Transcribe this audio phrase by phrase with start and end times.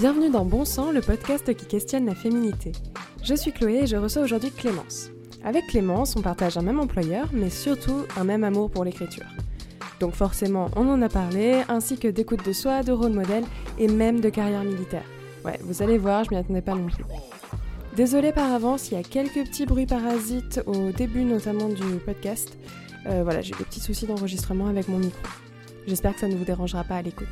[0.00, 2.72] Bienvenue dans Bon Sang, le podcast qui questionne la féminité.
[3.22, 5.10] Je suis Chloé et je reçois aujourd'hui Clémence.
[5.44, 9.26] Avec Clémence, on partage un même employeur, mais surtout un même amour pour l'écriture.
[10.00, 13.44] Donc forcément, on en a parlé, ainsi que d'écoute de soi, de rôle modèle
[13.78, 15.04] et même de carrière militaire.
[15.44, 17.04] Ouais, vous allez voir, je m'y attendais pas non plus.
[17.94, 22.56] Désolée par avance, il y a quelques petits bruits parasites au début notamment du podcast.
[23.06, 25.20] Euh, voilà, j'ai des petits soucis d'enregistrement avec mon micro.
[25.86, 27.28] J'espère que ça ne vous dérangera pas à l'écoute.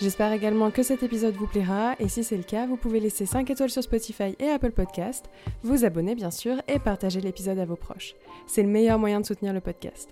[0.00, 3.26] J'espère également que cet épisode vous plaira et si c'est le cas, vous pouvez laisser
[3.26, 5.26] 5 étoiles sur Spotify et Apple Podcast,
[5.64, 8.14] vous abonner bien sûr et partager l'épisode à vos proches.
[8.46, 10.08] C'est le meilleur moyen de soutenir le podcast.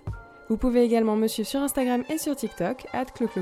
[0.49, 2.85] Vous pouvez également me suivre sur Instagram et sur TikTok,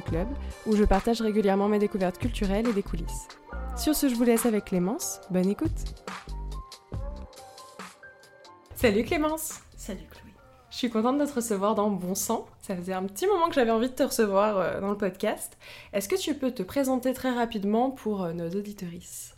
[0.05, 0.27] Club,
[0.67, 3.27] où je partage régulièrement mes découvertes culturelles et des coulisses.
[3.75, 5.21] Sur ce, je vous laisse avec Clémence.
[5.31, 5.71] Bonne écoute
[8.75, 10.24] Salut Clémence Salut Chloé.
[10.75, 12.45] Je suis contente de te recevoir dans Bon Sang.
[12.59, 15.57] Ça faisait un petit moment que j'avais envie de te recevoir euh, dans le podcast.
[15.93, 19.37] Est-ce que tu peux te présenter très rapidement pour euh, nos auditorices?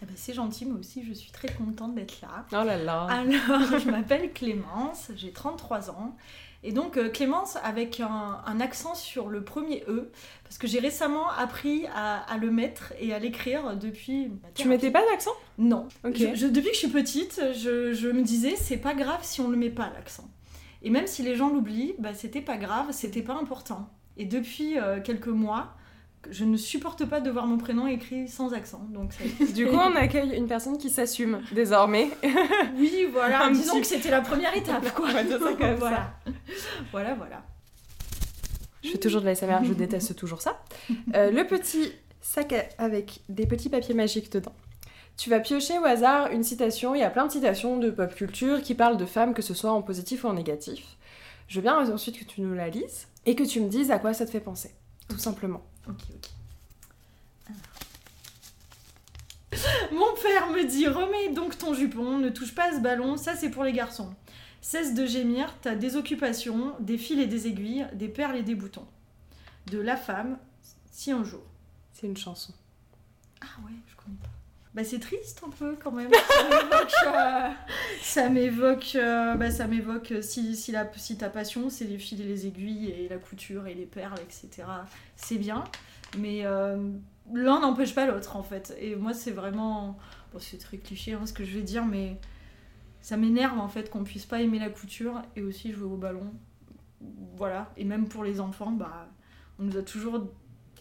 [0.00, 2.46] Eh ben, c'est gentil, moi aussi je suis très contente d'être là.
[2.52, 6.14] Oh là là Alors, je m'appelle Clémence, j'ai 33 ans
[6.62, 10.12] et donc euh, Clémence avec un, accent sur le premier E,
[10.44, 14.30] parce que j'ai récemment appris à, le mettre et à l'écrire depuis...
[14.54, 15.34] Tu mettais pas d'accent?
[15.58, 15.88] Non.
[16.04, 19.70] depuis que je suis petite, je, me disais c'est pas grave si on le met
[19.70, 20.28] pas l'accent.
[20.86, 23.90] Et même si les gens l'oublient, bah, c'était pas grave, c'était pas important.
[24.16, 25.74] Et depuis euh, quelques mois,
[26.30, 28.86] je ne supporte pas de voir mon prénom écrit sans accent.
[28.90, 29.10] Donc
[29.52, 32.10] du coup, on accueille une personne qui s'assume désormais.
[32.78, 33.50] oui, voilà.
[33.50, 34.94] Disons que c'était la première étape.
[34.94, 35.08] Quoi.
[35.76, 36.14] voilà.
[36.92, 37.42] voilà, voilà.
[38.84, 40.62] Je fais toujours de la SMR, je déteste toujours ça.
[41.16, 44.54] Euh, le petit sac avec des petits papiers magiques dedans.
[45.16, 48.14] Tu vas piocher au hasard une citation, il y a plein de citations de pop
[48.14, 50.84] culture qui parlent de femmes, que ce soit en positif ou en négatif.
[51.48, 53.98] Je veux bien ensuite que tu nous la lises et que tu me dises à
[53.98, 54.74] quoi ça te fait penser,
[55.08, 55.62] tout simplement.
[55.88, 56.30] Ok, ok.
[59.92, 63.34] Mon père me dit remets donc ton jupon, ne touche pas à ce ballon, ça
[63.36, 64.14] c'est pour les garçons.
[64.60, 68.54] Cesse de gémir, t'as des occupations, des fils et des aiguilles, des perles et des
[68.54, 68.86] boutons.
[69.66, 70.38] De la femme,
[70.90, 71.42] si un jour.
[71.92, 72.52] C'est une chanson.
[73.40, 74.35] Ah ouais, je connais pas.
[74.76, 76.10] Bah c'est triste un peu quand même.
[78.02, 82.20] Ça m'évoque, euh, bah, ça m'évoque euh, si, si, si ta passion c'est les fils
[82.20, 84.68] et les aiguilles et la couture et les perles, etc.
[85.16, 85.64] C'est bien,
[86.18, 86.90] mais euh,
[87.32, 88.76] l'un n'empêche pas l'autre en fait.
[88.78, 89.96] Et moi c'est vraiment,
[90.34, 92.20] bon, c'est très cliché hein, ce que je vais dire, mais
[93.00, 96.34] ça m'énerve en fait qu'on puisse pas aimer la couture et aussi jouer au ballon.
[97.34, 97.72] Voilà.
[97.78, 99.08] Et même pour les enfants, bah
[99.58, 100.28] on nous a toujours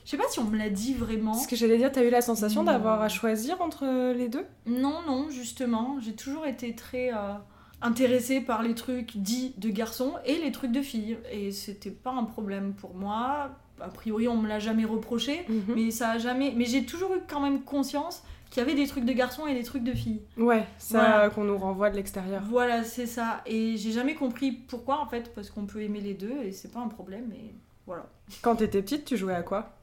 [0.05, 1.33] je sais pas si on me l'a dit vraiment.
[1.33, 4.45] Ce que j'allais dire, t'as eu la sensation d'avoir à choisir entre les deux?
[4.67, 5.97] Non, non, justement.
[5.99, 7.33] J'ai toujours été très euh,
[7.81, 11.17] intéressée par les trucs dits de garçons et les trucs de filles.
[11.31, 13.49] Et c'était pas un problème pour moi.
[13.81, 15.73] A priori, on me l'a jamais reproché, mhm.
[15.75, 16.53] mais ça a jamais.
[16.55, 19.55] Mais j'ai toujours eu quand même conscience qu'il y avait des trucs de garçons et
[19.55, 20.21] des trucs de filles.
[20.37, 22.43] Ouais, ça qu'on nous renvoie de l'extérieur.
[22.47, 23.41] Voilà, c'est ça.
[23.47, 26.71] Et j'ai jamais compris pourquoi en fait, parce qu'on peut aimer les deux et c'est
[26.71, 27.31] pas un problème.
[27.33, 27.55] Et
[27.87, 28.05] voilà.
[28.43, 29.74] Quand t'étais petite, tu jouais à quoi?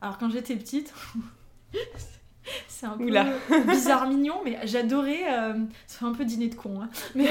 [0.00, 0.92] Alors quand j'étais petite,
[2.68, 3.10] c'est un peu
[3.68, 5.32] bizarre mignon, mais j'adorais.
[5.32, 5.54] Euh,
[5.86, 6.88] ça fait un peu dîner de con, hein.
[7.14, 7.30] mais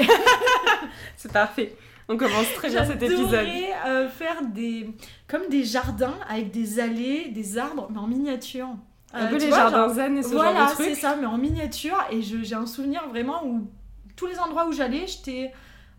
[1.16, 1.76] c'est parfait.
[2.08, 3.30] On commence très bien cet épisode.
[3.30, 4.90] J'adorais euh, faire des
[5.26, 8.68] comme des jardins avec des allées, des arbres, mais en miniature.
[9.12, 10.86] Un peu euh, les jardins zen et ce voilà, genre de trucs.
[10.86, 11.96] c'est ça, mais en miniature.
[12.10, 13.70] Et j'ai un souvenir vraiment où
[14.16, 15.52] tous les endroits où j'allais, j'étais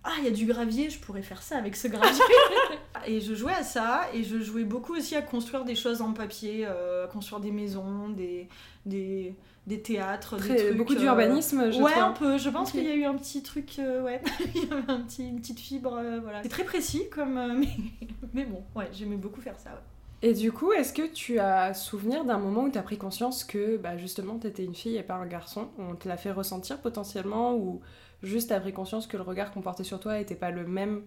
[0.05, 2.21] ah, il y a du gravier, je pourrais faire ça avec ce gravier.
[3.07, 6.13] et je jouais à ça, et je jouais beaucoup aussi à construire des choses en
[6.13, 8.47] papier, euh, à construire des maisons, des,
[8.85, 9.33] des,
[9.65, 12.37] des théâtres, des trucs, Beaucoup d'urbanisme, euh, je Ouais, un peu.
[12.37, 14.21] Je pense qu'il y a eu un petit truc, euh, ouais,
[14.55, 16.43] il y avait un petit, une petite fibre, voilà.
[16.43, 17.69] C'est très précis, comme, mais,
[18.33, 19.71] mais bon, ouais, j'aimais beaucoup faire ça,
[20.21, 23.43] Et du coup, est-ce que tu as souvenir d'un moment où tu as pris conscience
[23.43, 25.69] que bah, justement tu étais une fille et pas un garçon?
[25.79, 27.81] On te l'a fait ressentir potentiellement ou
[28.25, 31.03] juste t'as pris conscience que le regard qu'on portait sur toi était pas le même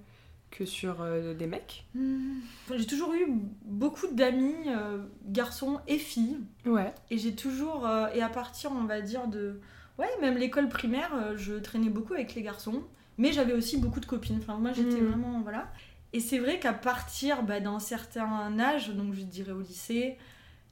[0.51, 2.41] que sur euh, des mecs hmm.
[2.75, 3.27] J'ai toujours eu
[3.65, 6.39] beaucoup d'amis, euh, garçons et filles.
[6.65, 6.95] Ouais.
[7.11, 7.87] Et j'ai toujours.
[7.87, 9.61] Euh, et à partir, on va dire, de.
[9.99, 12.83] Ouais, même l'école primaire, je traînais beaucoup avec les garçons.
[13.19, 14.39] Mais j'avais aussi beaucoup de copines.
[14.39, 15.07] Enfin, moi, j'étais hmm.
[15.07, 15.41] vraiment.
[15.43, 15.69] Voilà.
[16.13, 20.17] Et c'est vrai qu'à partir bah, d'un certain âge, donc je dirais au lycée,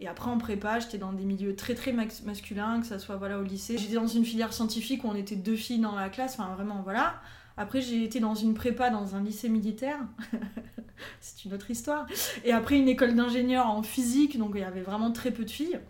[0.00, 3.38] et après en prépa, j'étais dans des milieux très très masculins, que ça soit voilà
[3.38, 3.78] au lycée.
[3.78, 6.82] J'étais dans une filière scientifique où on était deux filles dans la classe, enfin vraiment
[6.82, 7.14] voilà.
[7.56, 9.98] Après j'ai été dans une prépa dans un lycée militaire,
[11.20, 12.06] c'est une autre histoire.
[12.44, 15.50] Et après une école d'ingénieur en physique, donc il y avait vraiment très peu de
[15.50, 15.80] filles.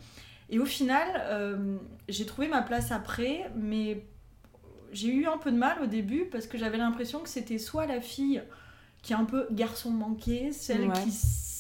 [0.48, 1.76] Et au final, euh,
[2.08, 4.06] j'ai trouvé ma place après, mais
[4.92, 7.86] j'ai eu un peu de mal au début parce que j'avais l'impression que c'était soit
[7.86, 8.40] la fille
[9.02, 11.10] qui est un peu garçon manqué, celle qui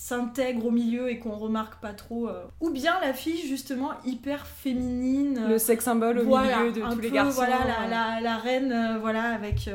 [0.06, 2.28] s'intègre au milieu et qu'on remarque pas trop.
[2.28, 2.44] euh.
[2.60, 5.46] Ou bien la fille, justement, hyper féminine.
[5.48, 7.32] Le sex symbole au voilà, milieu de tous les garçons.
[7.32, 7.90] Voilà, la, euh.
[7.90, 9.68] la- la reine, euh, voilà, avec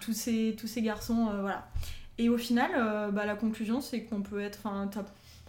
[0.00, 1.66] tous, ces, tous ces garçons, voilà.
[2.18, 2.70] Et au final,
[3.12, 4.88] bah, la conclusion, c'est qu'on peut être, enfin,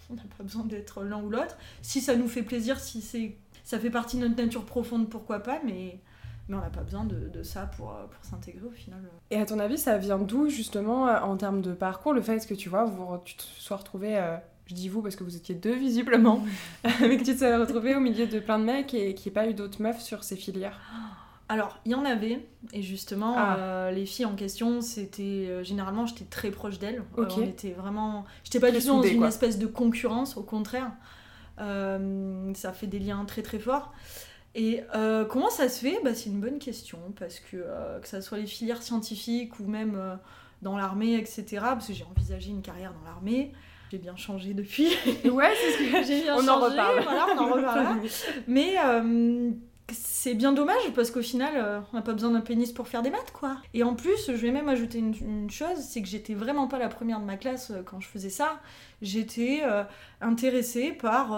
[0.10, 1.57] on n'a pas besoin d'être l'un ou l'autre.
[1.81, 5.39] Si ça nous fait plaisir, si c'est, ça fait partie de notre nature profonde, pourquoi
[5.39, 6.00] pas, mais,
[6.50, 9.00] mais on n'a pas besoin de, de ça pour, euh, pour s'intégrer au final.
[9.31, 12.45] Et à ton avis, ça vient d'où justement euh, en termes de parcours le fait
[12.48, 14.36] que tu vois, vous tu te sois retrouvé, euh,
[14.68, 16.44] je dis vous parce que vous étiez deux visiblement,
[17.01, 19.38] mais que tu te sois retrouvé au milieu de plein de mecs et qu'il n'y
[19.38, 20.80] ait pas eu d'autres meufs sur ces filières.
[21.50, 23.57] Alors, il y en avait, et justement, Ah.
[23.57, 25.46] euh, les filles en question, c'était.
[25.50, 27.04] euh, généralement, j'étais très proche d'elles.
[27.18, 27.34] Euh, Ok.
[27.38, 28.24] on était vraiment.
[28.46, 29.28] J'étais pas du tout dans une quoi.
[29.28, 30.92] espèce de concurrence, au contraire.
[31.57, 33.92] Ça fait des liens très très forts.
[34.56, 36.00] Et euh, comment ça se fait?
[36.04, 39.66] Bah, C'est une bonne question, parce que euh, que ça soit les filières scientifiques ou
[39.66, 40.16] même euh,
[40.62, 43.52] dans l'armée, etc., parce que j'ai envisagé une carrière dans l'armée.
[43.92, 44.88] J'ai bien changé depuis.
[45.30, 47.04] Ouais, c'est ce que j'ai bien On en reparle.
[47.04, 47.96] Voilà, on en reparlera.
[48.48, 48.76] Mais
[49.92, 53.02] c'est bien dommage parce qu'au final, euh, on n'a pas besoin d'un pénis pour faire
[53.02, 53.58] des maths, quoi.
[53.74, 56.80] Et en plus, je vais même ajouter une, une chose, c'est que j'étais vraiment pas
[56.80, 58.60] la première de ma classe euh, quand je faisais ça.
[59.02, 59.84] J'étais euh,
[60.22, 61.34] intéressée par...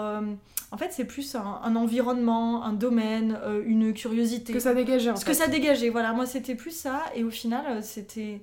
[0.70, 4.52] en fait, c'est plus un, un environnement, un domaine, une curiosité.
[4.52, 5.32] que ça dégageait en Ce fait.
[5.32, 6.12] que ça dégageait, voilà.
[6.12, 7.02] Moi, c'était plus ça.
[7.16, 8.40] Et au final, c'était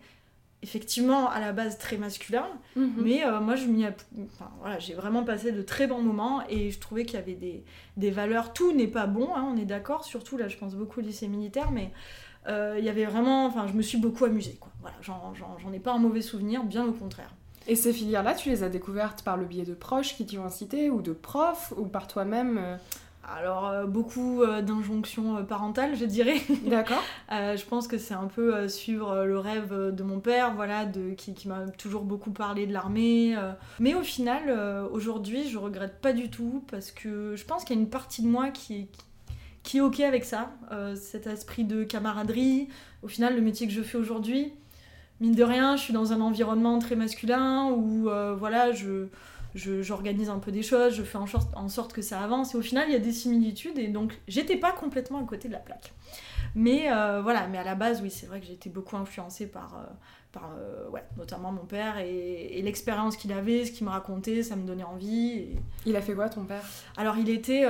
[0.63, 2.47] effectivement à la base très masculin.
[2.75, 2.93] Mhm.
[2.97, 4.01] Mais euh, moi, je m'y app-
[4.33, 7.33] enfin, voilà, j'ai vraiment passé de très bons moments et je trouvais qu'il y avait
[7.35, 7.63] des,
[7.97, 8.53] des valeurs.
[8.53, 10.03] Tout n'est pas bon, hein, on est d'accord.
[10.05, 11.91] Surtout là, je pense beaucoup au lycée militaire, mais
[12.47, 13.45] euh, il y avait vraiment.
[13.45, 14.71] Enfin, je me suis beaucoup amusée, quoi.
[14.81, 17.33] Voilà, j'en ai pas un mauvais souvenir, bien au contraire.
[17.65, 20.43] Et ces filières-là, tu les as découvertes par le biais de proches qui t'y ont
[20.45, 22.75] incité ou de profs ou par toi-même euh,
[23.25, 26.41] Alors, euh, beaucoup euh, d'injonctions euh, parentales, je dirais.
[26.65, 27.01] D'accord.
[27.29, 31.33] Je pense que c'est un peu suivre le rêve de mon père, voilà, de, qui,
[31.33, 33.35] qui m'a toujours beaucoup parlé de l'armée.
[33.79, 34.51] Mais au final,
[34.91, 38.21] aujourd'hui, je regrette pas du tout parce que je pense qu'il y a une partie
[38.21, 38.87] de moi qui est,
[39.63, 40.51] qui est ok avec ça,
[40.95, 42.67] cet esprit de camaraderie.
[43.01, 44.53] Au final, le métier que je fais aujourd'hui,
[45.19, 49.07] mine de rien, je suis dans un environnement très masculin où voilà, je-
[49.55, 52.57] j'organise un peu des choses, je fais en sorte, en sorte que ça avance et
[52.57, 55.53] au final il y a des similitudes et donc j'étais pas complètement à côté de
[55.53, 55.93] la plaque.
[56.55, 59.47] Mais euh, voilà, mais à la base oui c'est vrai que j'ai été beaucoup influencée
[59.47, 59.83] par, euh,
[60.31, 64.43] par euh, ouais, notamment mon père et, et l'expérience qu'il avait, ce qu'il me racontait,
[64.43, 65.31] ça me donnait envie.
[65.31, 65.55] et-
[65.85, 66.63] Il a fait quoi ton père?
[66.97, 67.65] Alors il, était,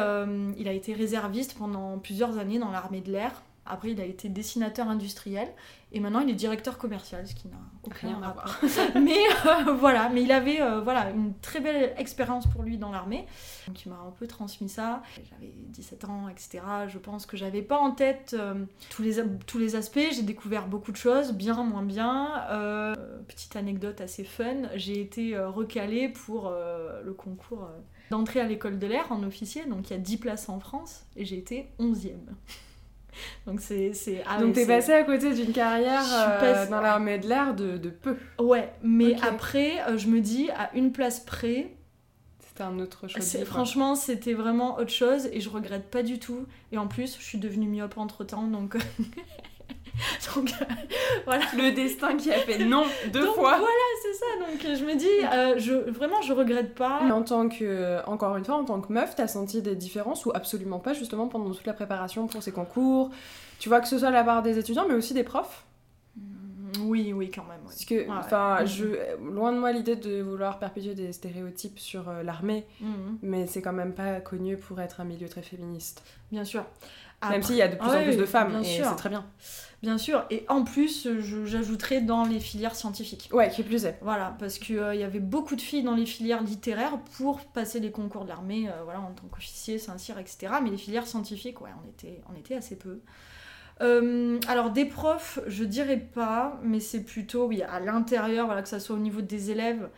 [0.58, 3.42] il a été réserviste pendant plusieurs années dans l'armée de l'air.
[3.66, 5.48] Après il a été dessinateur industriel
[5.94, 8.58] et maintenant il est directeur commercial, ce qui n'a aucun Rien à rapport.
[9.02, 9.16] mais
[9.46, 13.26] euh, voilà, mais il avait euh, voilà, une très belle expérience pour lui dans l'armée.
[13.68, 15.04] Donc il m'a un peu transmis ça.
[15.30, 16.64] J'avais 17 ans, etc.
[16.88, 20.00] Je pense que j'avais pas en tête euh, tous, les, tous les aspects.
[20.12, 22.44] J'ai découvert beaucoup de choses, bien, moins bien.
[23.28, 27.70] Petite anecdote assez fun, j'ai été recalée pour le concours
[28.10, 29.66] d'entrée à l'école de l'air en officier.
[29.66, 32.18] Donc il y a 10 places en France et j'ai été 11e.
[33.48, 33.94] Donc c'est...
[33.94, 37.78] c'est- ah Donc t'es passé à côté d'une carrière euh, dans l'armée de l'air de,
[37.78, 38.18] de peu.
[38.40, 41.72] Ouais, mais après, euh, je me dis, à une place près,
[42.48, 43.46] C'était un autre quoi.
[43.46, 46.46] franchement, c'était vraiment autre chose et je regrette pas du tout.
[46.72, 48.76] Et en plus, je suis devenue myope entre temps, donc.
[50.36, 53.58] donc, euh, Le destin qui a fait non deux donc, fois.
[53.58, 54.26] Voilà, c'est ça.
[54.40, 57.02] Donc, je me dis, euh, je, vraiment, je regrette pas.
[57.04, 60.26] Mais en tant que, encore une fois, en tant que meuf, t'as senti des différences
[60.26, 63.12] ou absolument pas, justement, pendant toute la préparation pour ces concours?
[63.60, 65.64] Tu vois, que ce soit la part des étudiants, mais aussi des profs?
[66.18, 67.60] Mm, Oui, oui, quand même.
[67.62, 67.68] oui.
[67.68, 68.66] Parce que, enfin, ouais.
[68.68, 68.86] je,
[69.32, 73.62] loin de moi l'idée de vouloir perpétuer des stéréotypes sur euh, l'armée, Mhm, mais c'est
[73.62, 76.04] quand même pas connu pour être un milieu très féministe.
[76.32, 76.66] Bien sûr.
[77.30, 78.64] Même Après- s'il y a de plus Ah en oui, plus de femmes, bien et
[78.64, 78.86] sûr.
[78.90, 79.26] c'est très bien.
[79.82, 80.26] Bien sûr.
[80.30, 83.30] Et en plus, je- j'ajouterais dans les filières scientifiques.
[83.34, 83.98] Ouais, qui plus est.
[84.02, 87.82] Voilà, parce qu'il il y avait beaucoup de filles dans les filières littéraires pour passer
[87.82, 90.54] les concours de l'armée, euh, voilà, en tant qu'officier, Saint-Cyr, etc.
[90.64, 93.00] Mais les filières scientifiques, ouais, on était, on était assez peu.
[93.82, 98.70] Euh, alors des profs, je dirais pas, mais c'est plutôt, oui, à l'intérieur, voilà, que
[98.70, 99.90] ça soit au niveau des élèves.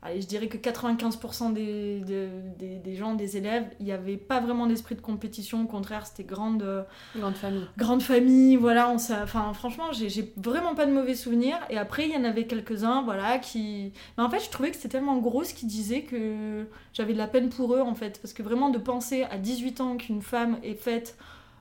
[0.00, 2.28] Allez, je dirais que 95% des, des,
[2.58, 6.06] des- des gens, des élèves, il n'y avait pas vraiment d'esprit de compétition, au contraire,
[6.06, 6.62] c'était grande...
[6.62, 6.82] euh,
[7.16, 7.66] Grande famille.
[7.76, 11.58] grande famille, voilà, on enfin franchement, j'ai vraiment pas de mauvais souvenirs.
[11.68, 13.92] Et après, il y en avait quelques-uns, voilà, qui.
[14.16, 17.18] Mais en fait, je trouvais que c'était tellement gros ce qu'ils disaient que j'avais de
[17.18, 18.20] la peine pour eux, en fait.
[18.22, 21.16] Parce que vraiment, de penser à 18 ans qu'une femme est faite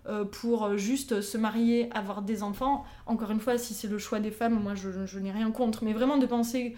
[0.08, 4.20] euh, pour juste se marier, avoir des enfants, encore une fois, si c'est le choix
[4.20, 6.78] des femmes, moi je, je n'ai rien contre, mais vraiment de penser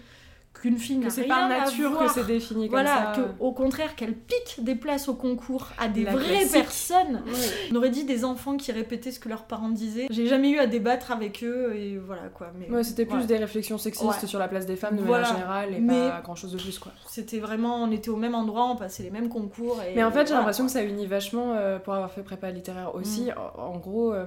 [0.60, 2.04] qu'une fille n'a Que c'est rien pas à nature voir.
[2.06, 3.20] que c'est défini comme Voilà, ça.
[3.20, 6.52] que, au contraire, qu'elle pique des places au concours à des La vraies classique.
[6.52, 7.22] personnes.
[7.26, 7.70] Ouais.
[7.72, 10.06] On aurait dit des enfants qui répétaient ce que leurs parents disaient.
[10.10, 12.52] J'ai jamais eu à débattre avec eux et voilà quoi.
[12.58, 13.26] Mais Ouais, c'était plus Ouais.
[13.26, 15.22] des réflexions sexistes sur la place des femmes de Voilà.
[15.22, 16.92] manière générale et Mais- pas grand chose de plus quoi.
[17.08, 19.80] c'était vraiment, on était au même endroit, on passait les mêmes concours.
[19.88, 22.50] Et Mais en fait, j'ai l'impression que ça unit vachement, euh, pour avoir fait prépa
[22.50, 23.24] littéraire aussi.
[23.24, 23.34] Mm.
[23.58, 24.26] En, en gros, euh,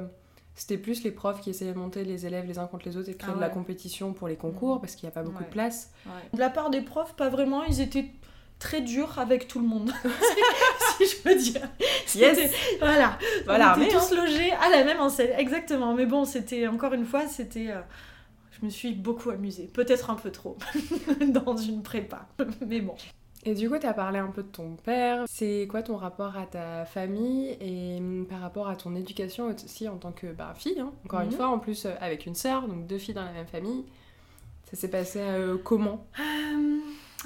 [0.55, 3.09] c'était plus les profs qui essayaient de monter les élèves les uns contre les autres
[3.09, 4.81] et de créer Ah de la compétition pour les concours Mm.
[4.81, 5.45] parce qu'il n'y a pas beaucoup Ouais.
[5.45, 5.91] de place.
[6.33, 8.05] De la part des profs, pas vraiment, ils étaient
[8.59, 9.91] très durs avec tout le monde.
[10.97, 11.67] si je peux dire.
[12.05, 13.17] C'était- Voilà.
[13.45, 13.99] Voilà, on mais était hein.
[14.07, 15.93] tous logés à la même enseigne, exactement.
[15.95, 17.71] Mais bon, c'était encore une fois, c'était.
[17.71, 17.81] euh,
[18.59, 20.57] je me suis beaucoup amusée, peut-être un peu trop,
[21.27, 22.27] dans une prépa.
[22.65, 22.95] Mais bon.
[23.45, 25.23] Et du coup, tu as parlé un peu de ton père.
[25.27, 29.89] C'est quoi ton rapport à ta famille et hum, par rapport à ton éducation aussi
[29.89, 31.33] en tant que bah, fille hein, Encore une Mhm.
[31.35, 33.83] fois, en plus euh, avec une sœur, donc deux filles dans la même famille.
[34.71, 36.05] Ça s'est passé euh, comment?
[36.19, 36.79] Euh,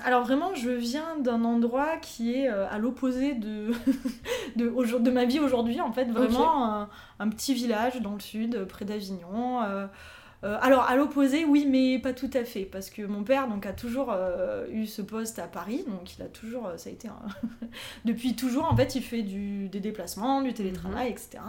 [0.03, 3.71] alors vraiment, je viens d'un endroit qui est euh, à l'opposé de,
[5.11, 6.05] ma vie aujourd'hui, en fait.
[6.05, 9.61] Vraiment un, un petit village dans le sud, près d'Avignon.
[9.63, 9.87] euh,
[10.43, 13.65] euh, alors à l'opposé, oui, mais pas tout à fait, parce que mon père donc
[13.65, 16.93] a toujours euh, eu ce poste à Paris, donc il a toujours, euh, ça a
[16.93, 17.13] été un-
[18.05, 21.39] depuis toujours en fait, il fait du, des déplacements, du télétravail, etc.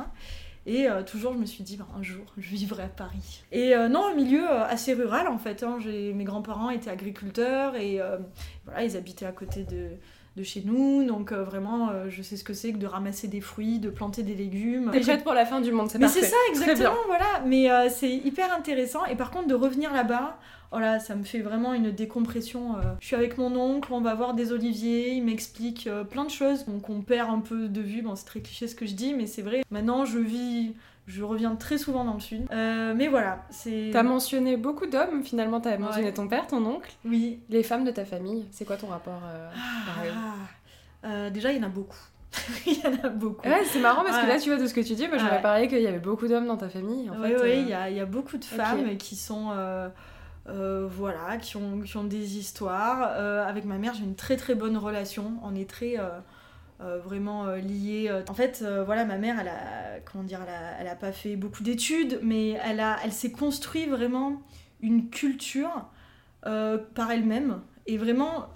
[0.66, 3.42] Et euh, toujours, je me suis dit, bah, un jour, je vivrai à Paris.
[3.52, 5.62] Et non, un milieu assez rural en fait.
[5.62, 5.78] hein.
[5.86, 8.00] Mes grands-parents étaient agriculteurs et
[8.66, 9.90] voilà, ils habitaient à côté de,
[10.38, 11.04] de chez nous.
[11.04, 13.90] Donc euh, vraiment, euh, je sais ce que c'est que de ramasser des fruits, de
[13.90, 14.90] planter des légumes.
[14.92, 17.42] T'es prête pour la fin du monde, c'est mais c'est ça, exactement, voilà.
[17.46, 19.04] Mais euh, c'est hyper intéressant.
[19.06, 20.38] Et par contre, de revenir là-bas,
[20.72, 22.76] oh là, ça me fait vraiment une décompression.
[23.00, 26.66] Je suis avec mon oncle, on va voir des oliviers, il m'explique plein de choses
[26.66, 28.02] donc on perd un peu de vue.
[28.02, 29.62] Bon, c'est très cliché ce que je dis, mais c'est vrai.
[29.70, 30.74] Maintenant, je vis,
[31.08, 32.46] je reviens très souvent dans le sud.
[32.52, 33.90] Euh, mais voilà, c'est.
[33.92, 36.12] T'as mentionné beaucoup d'hommes, finalement, t'as mentionné Ouais.
[36.14, 36.92] ton père, ton oncle.
[37.04, 37.40] Oui.
[37.48, 41.60] Les femmes de ta famille, c'est quoi ton rapport euh, Ah, euh, déjà, il y
[41.60, 41.96] en a beaucoup.
[42.66, 43.48] il y en a beaucoup.
[43.48, 45.36] Ouais, c'est marrant parce que là, tu vois, de ce que tu dis, moi j'aurais
[45.36, 45.42] Ouais.
[45.42, 47.08] parlé qu'il y avait beaucoup d'hommes dans ta famille.
[47.08, 49.50] En Oui, fait, oui, il y, a, beaucoup de femmes qui sont.
[49.52, 49.88] euh,
[50.90, 53.12] voilà, qui ont, qui ont des histoires.
[53.16, 55.32] Euh, avec ma mère, j'ai une très très bonne relation.
[55.42, 55.98] On est très.
[55.98, 56.08] euh,
[56.80, 58.06] euh, vraiment euh, liés.
[58.10, 60.94] Euh, En fait, euh, voilà, ma mère, elle a, comment dire, elle a, elle a
[60.96, 64.40] pas fait beaucoup d'études, mais elle, a, elle s'est construit vraiment
[64.80, 65.86] une culture
[66.42, 67.60] par elle-même.
[67.86, 68.46] Et vraiment,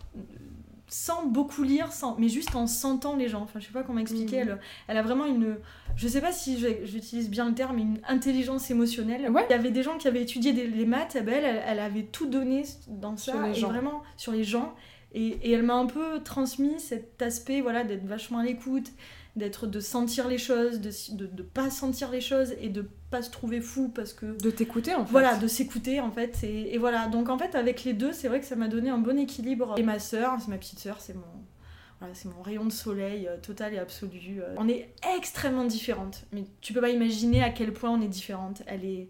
[0.89, 3.43] sans beaucoup lire, sans, mais juste en sentant les gens.
[3.43, 4.45] Enfin, je sais pas comment expliquer.
[4.45, 4.51] Mhm.
[4.51, 5.57] Elle, elle a vraiment une.
[5.97, 9.29] Je sais pas si j'utilise bien le terme, une intelligence émotionnelle.
[9.31, 9.45] Ouais.
[9.49, 11.63] Il y avait des gens qui avaient étudié des- les maths, et ben elle, elle,
[11.67, 13.69] elle avait tout donné dans ça, Sur les et gens.
[13.69, 14.75] vraiment sur les gens.
[15.15, 18.91] Et, et elle m'a un peu transmis cet aspect voilà, d'être vachement à l'écoute,
[19.37, 23.23] d'être de sentir les choses, de, de, de pas sentir les choses et de pas
[23.23, 25.11] se trouver fou parce que De t'écouter en fait.
[25.13, 26.39] voilà, de s'écouter en fait.
[26.45, 28.91] Et, et voilà, donc en fait, avec les deux, c'est vrai que ça m'a donné
[28.91, 29.75] un bon équilibre.
[29.79, 31.23] Et ma sœur, c'est ma petite sœur, c'est mon.
[32.01, 34.41] Voilà, c'est mon rayon de soleil euh, total et absolu.
[34.43, 38.09] Euh, On est extrêmement différentes, mais tu peux pas imaginer à quel point on est
[38.09, 38.63] différentes.
[38.67, 39.09] Elle est,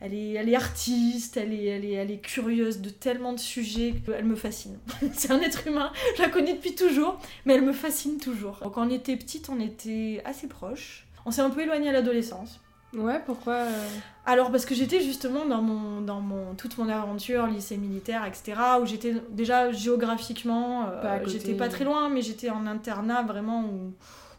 [0.00, 3.38] elle est, elle est artiste, elle est, elle, est, elle est curieuse de tellement de
[3.38, 4.78] sujets qu'elle me fascine.
[5.12, 8.58] c'est un être humain, je la connais depuis toujours, mais elle me fascine toujours.
[8.62, 11.06] Donc, quand on était petite, on était assez proches.
[11.24, 12.60] On s'est un peu éloigné à l'adolescence.
[12.94, 13.88] Ouais, pourquoi euh,
[14.26, 18.54] Alors parce que j'étais justement dans mon dans mon toute mon aventure lycée militaire etc
[18.80, 23.92] où j'étais déjà géographiquement euh, j'étais pas très loin mais j'étais en internat vraiment où,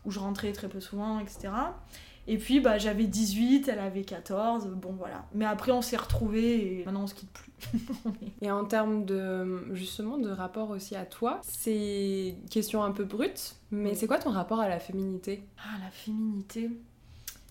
[0.05, 1.49] où je rentrais très peu souvent etc
[2.27, 5.25] et puis bah j'avais 18 elle avait 14 bon voilà.
[5.33, 7.51] Mais après on s'est retrouvés et maintenant on se quitte plus.
[8.41, 13.03] Et en termes de justement de rapport aussi à toi, c'est une question un peu
[13.03, 15.43] brute, mais c'est quoi ton rapport à la féminité?
[15.57, 16.69] Ah la féminité.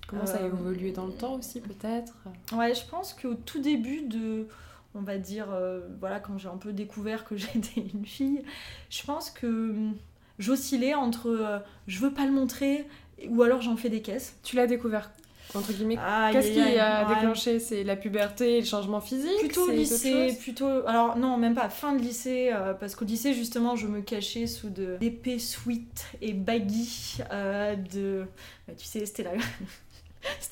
[0.06, 2.14] Comment ça a Euh, évolué dans le temps aussi peut-être?
[2.52, 4.46] Ouais, je pense qu'au tout début de,
[4.94, 8.44] on va dire, euh, voilà, quand j'ai un peu découvert que j'étais une fille,
[8.90, 9.96] je pense que hum,
[10.38, 12.86] j'oscillais entre euh, je veux pas le montrer
[13.28, 14.36] ou alors j'en fais des caisses.
[14.42, 15.10] Tu l'as découvert
[15.54, 15.98] entre guillemets.
[16.32, 17.14] Qu'est-ce qui a ouais.
[17.14, 17.58] déclenché?
[17.60, 19.38] C'est la puberté, le changement physique?
[19.38, 20.86] Plutôt lycée, plutôt.
[20.86, 24.46] Alors non, même pas fin de lycée, euh, parce qu'au lycée justement, je me cachais
[24.46, 28.24] sous de d'épais sweat et baggy euh, de.
[28.66, 29.32] bah, tu sais, c'était la.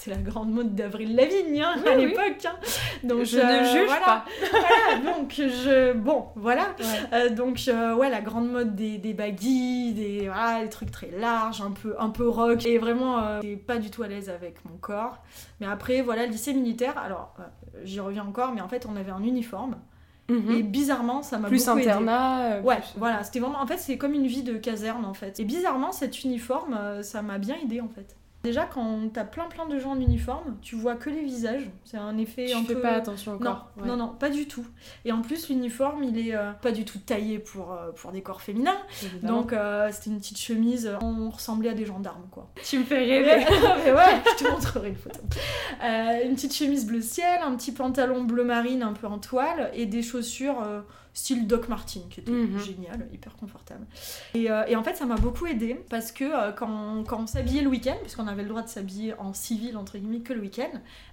[0.04, 2.06] C'était la grande mode d'Avril Lavigne hein, Oui, à oui.
[2.06, 2.44] l'époque.
[2.44, 2.56] hein.
[3.04, 4.04] Donc Je ne euh, juge voilà.
[4.04, 4.25] pas.
[4.50, 6.64] voilà, donc je bon, voilà.
[6.78, 6.84] Ouais.
[7.14, 10.30] Euh, donc euh, ouais, la grande mode des, des baggy, des
[10.62, 14.02] des trucs très larges, un peu un peu rock et vraiment j'étais pas du tout
[14.02, 15.23] à l'aise avec mon corps.
[15.61, 17.34] Mais après voilà, lycée militaire, alors
[17.82, 19.76] j'y reviens encore mais en fait, on avait un uniforme
[20.28, 20.52] Mhm.
[20.56, 21.88] et bizarrement, ça m'a Plus beaucoup aidé.
[21.90, 22.40] internat.
[22.54, 25.12] euh, Ouais, plus- voilà, c'était vraiment en fait, c'est comme une vie de caserne en
[25.14, 25.38] fait.
[25.40, 28.16] Et bizarrement, cet uniforme, ça m'a bien aidé en fait.
[28.44, 31.70] Déjà, quand t'as plein plein de gens en uniforme, tu vois que les visages.
[31.84, 32.82] C'est un effet Tu un fais peu.
[32.82, 33.70] pas attention encore.
[33.78, 33.88] Non, ouais.
[33.88, 34.66] non, non, pas du tout.
[35.06, 38.20] Et en plus, l'uniforme, il est euh, pas du tout taillé pour, euh, pour des
[38.20, 38.76] corps féminins.
[39.02, 39.40] Évidemment.
[39.40, 42.50] Donc, euh, c'était une petite chemise, on ressemblait à des gendarmes, quoi.
[42.62, 43.46] tu me fais rêver.
[43.84, 45.20] mais ouais, je te montrerai une photo.
[45.82, 49.86] Une petite chemise bleu ciel, un petit pantalon bleu marine un peu en toile et
[49.86, 50.62] des chaussures
[51.14, 52.59] style Doc Martin qui étaient Mhm.
[52.59, 53.87] géniales, hyper confortables.
[54.35, 57.26] Et, euh, et en fait, ça m'a beaucoup aidé parce que euh, quand, quand on
[57.26, 60.40] s'habillait le week-end, puisqu'on avait le droit de s'habiller en civil entre guillemets que le
[60.40, 60.71] week-end,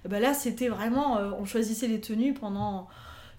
[0.08, 2.88] ben là c'était vraiment, euh, on choisissait les tenues pendant.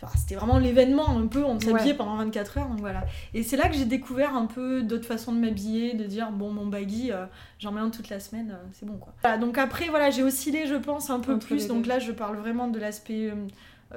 [0.01, 1.93] Enfin, c'était vraiment l'événement un peu, on s'habillait Ouais.
[1.93, 3.05] pendant 24 heures, donc voilà.
[3.33, 6.51] Et c'est là que j'ai découvert un peu d'autres façons de m'habiller, de dire bon
[6.51, 7.25] mon baggy, euh,
[7.59, 9.13] j'en mets un toute la semaine, euh, c'est bon quoi.
[9.21, 12.11] Voilà, donc après voilà, j'ai oscillé je pense un peu Entre plus, donc là je
[12.11, 13.35] parle vraiment de l'aspect euh,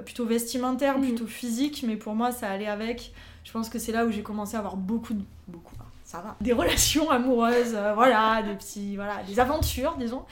[0.05, 1.05] plutôt vestimentaire, Mhm.
[1.07, 3.13] plutôt physique, mais pour moi ça allait avec.
[3.45, 5.23] Je pense que c'est là où j'ai commencé à avoir beaucoup de...
[5.49, 5.75] beaucoup,
[6.05, 6.37] ça va.
[6.41, 8.97] Des relations amoureuses, euh, voilà, des petits...
[8.97, 10.25] voilà, des aventures disons.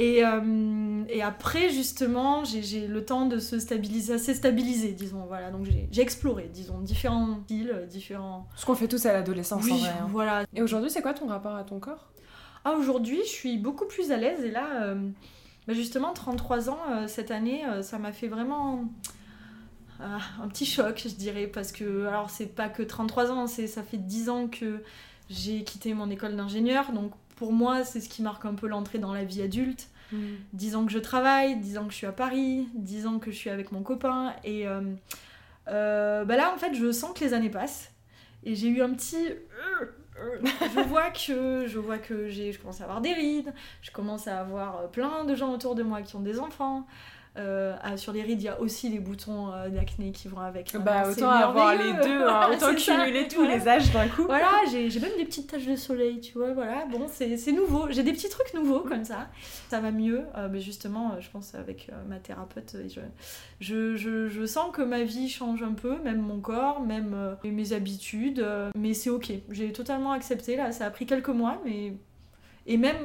[0.00, 5.24] Et, euh, et après, justement, j'ai- le temps de se stabiliser, assez stabilisé, disons.
[5.26, 8.46] Voilà, donc j'ai exploré, disons, différents styles, euh, différents.
[8.54, 9.88] Ce qu'on fait tous à l'adolescence en Oui, vrai.
[9.90, 10.06] hein.
[10.08, 10.44] voilà.
[10.54, 12.10] Et aujourd'hui, c'est quoi ton rapport à ton corps?
[12.64, 14.44] Ah, aujourd'hui, je suis beaucoup plus à l'aise.
[14.44, 15.10] Et là, euh,
[15.68, 18.86] bah, justement, 33 ans, euh, cette année, euh, ça m'a fait vraiment
[20.00, 21.46] ah, un petit choc, je dirais.
[21.46, 24.82] Parce que, alors, c'est pas que 33 ans, c'est ça fait 10 ans que
[25.28, 26.92] j'ai quitté mon école d'ingénieur.
[26.92, 29.88] Donc, pour moi, c'est ce qui marque un peu l'entrée dans la vie adulte.
[30.54, 33.30] 10 ans que je travaille, 10 ans que je suis à Paris, 10 ans que
[33.30, 34.32] je suis avec mon copain.
[34.42, 37.92] Et euh, bah là, en fait, je sens que les années passent.
[38.42, 39.28] Et j'ai eu un petit.
[40.20, 40.38] Euh,
[40.74, 44.26] je vois que je vois que j'ai je commence à avoir des rides je commence
[44.28, 46.86] à avoir euh, plein de gens autour de moi qui ont des enfants
[47.36, 50.40] Euh, ah, sur les rides il y a aussi les boutons euh, d'acné qui vont
[50.40, 53.56] avec Bah, Alors, c'est autant avoir les deux, hein, autant cumuler tous Voilà.
[53.56, 54.24] les âges d'un coup.
[54.24, 56.86] Voilà, j'ai même des petites taches de soleil, tu vois, voilà.
[56.86, 57.86] Bon, c'est nouveau.
[57.90, 59.28] J'ai des petits trucs nouveaux comme ça.
[59.68, 60.22] Ça va mieux.
[60.36, 63.00] Euh, mais justement, je pense avec ma thérapeute, je,
[63.60, 67.34] je, je, je sens que ma vie change un peu, même mon corps, même euh,
[67.44, 68.44] mes habitudes.
[68.76, 69.30] mais c'est ok.
[69.50, 70.72] J'ai totalement accepté, là.
[70.72, 71.92] Ça a pris quelques mois, mais.
[72.66, 72.96] Et même.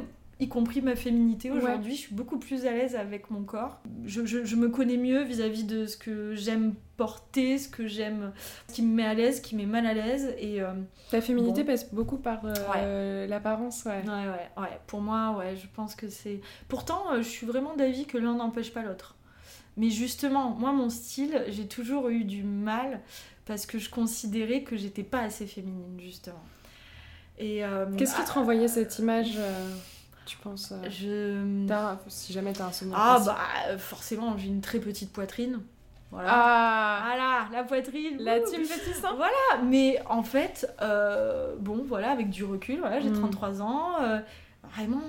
[0.43, 1.57] Y compris ma féminité Ouais.
[1.57, 3.81] aujourd'hui, je suis beaucoup plus à l'aise avec mon corps.
[4.05, 8.31] Je, je- je me connais mieux vis-à-vis de ce que j'aime porter, ce que j'aime,
[8.67, 10.33] ce qui me met à l'aise, ce qui me met mal à l'aise.
[10.37, 10.73] Et, euh,
[11.11, 11.67] Ta féminité Bon.
[11.71, 12.41] passe beaucoup par
[12.75, 14.01] euh, l'apparence, ouais.
[14.05, 14.69] Ouais, ouais.
[14.87, 16.41] Pour moi, ouais, je pense que c'est.
[16.67, 19.15] Pourtant, euh, je suis vraiment d'avis que l'un n'empêche pas l'autre.
[19.77, 23.01] Mais justement, moi, mon style, j'ai toujours eu du mal
[23.45, 26.43] parce que je considérais que j'étais pas assez féminine, justement.
[27.39, 27.65] Et.
[27.65, 29.35] euh, Qu'est-ce qui ah, te renvoyait cette image,
[30.25, 31.65] tu penses euh, Je.
[32.07, 33.37] Si jamais t'as un souvenir Ah, bah,
[33.69, 35.59] euh, forcément, j'ai une très petite poitrine.
[36.11, 36.29] Voilà.
[36.31, 38.17] Ah Voilà, la poitrine.
[38.19, 38.45] La wouh.
[38.49, 43.09] team petit sein Voilà, mais en fait, euh, bon, voilà, avec du recul, voilà, j'ai
[43.09, 43.19] Mm.
[43.19, 44.19] 33 ans, euh,
[44.75, 45.01] vraiment,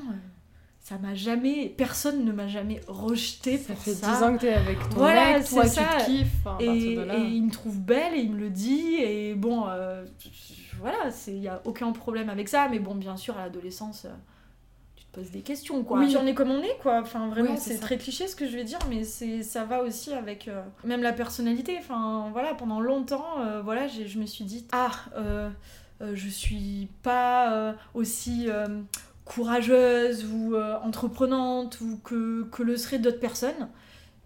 [0.80, 4.14] ça m'a jamais, personne ne m'a jamais rejeté Ça pour fait ça.
[4.16, 5.98] 10 ans que t'es avec ton Voilà, mec, toi c'est tu ça.
[5.98, 6.46] te kiffes.
[6.60, 6.66] Et,
[7.34, 10.04] il me trouve belle et il me le dit, et bon, euh,
[10.80, 10.96] voilà,
[11.28, 14.06] il n'y a aucun problème avec ça, mais bon, bien sûr, à l'adolescence,
[15.14, 15.98] poses des questions, quoi.
[16.00, 16.16] Oui.
[16.20, 17.00] On est comme on est, quoi.
[17.00, 20.12] Enfin, vraiment, c'est très cliché ce que je vais dire, mais c'est ça va aussi
[20.12, 21.76] avec euh, même la personnalité.
[21.78, 25.48] Enfin, voilà, pendant longtemps, euh, voilà, j'ai- je me suis dit, ah, euh,
[26.02, 28.48] euh, je suis pas euh, aussi
[29.24, 33.68] courageuse ou entreprenante ou que, que le seraient d'autres personnes.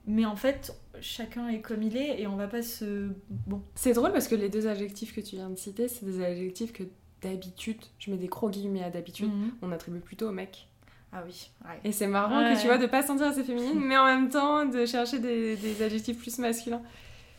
[0.07, 3.11] Mais en fait, chacun est comme il est et on va pas se.
[3.47, 3.61] Bon.
[3.75, 6.73] C'est drôle parce que les deux adjectifs que tu viens de citer, c'est des adjectifs
[6.73, 6.85] que
[7.21, 10.68] d'habitude, je mets des gros guillemets à d'habitude, on attribue plutôt aux mecs.
[11.13, 11.81] Ah oui, ouais.
[11.85, 12.55] Et c'est marrant Ouais.
[12.55, 15.19] que tu vois de pas se sentir assez féminine, mais en même temps de chercher
[15.19, 16.83] des, des adjectifs plus masculins.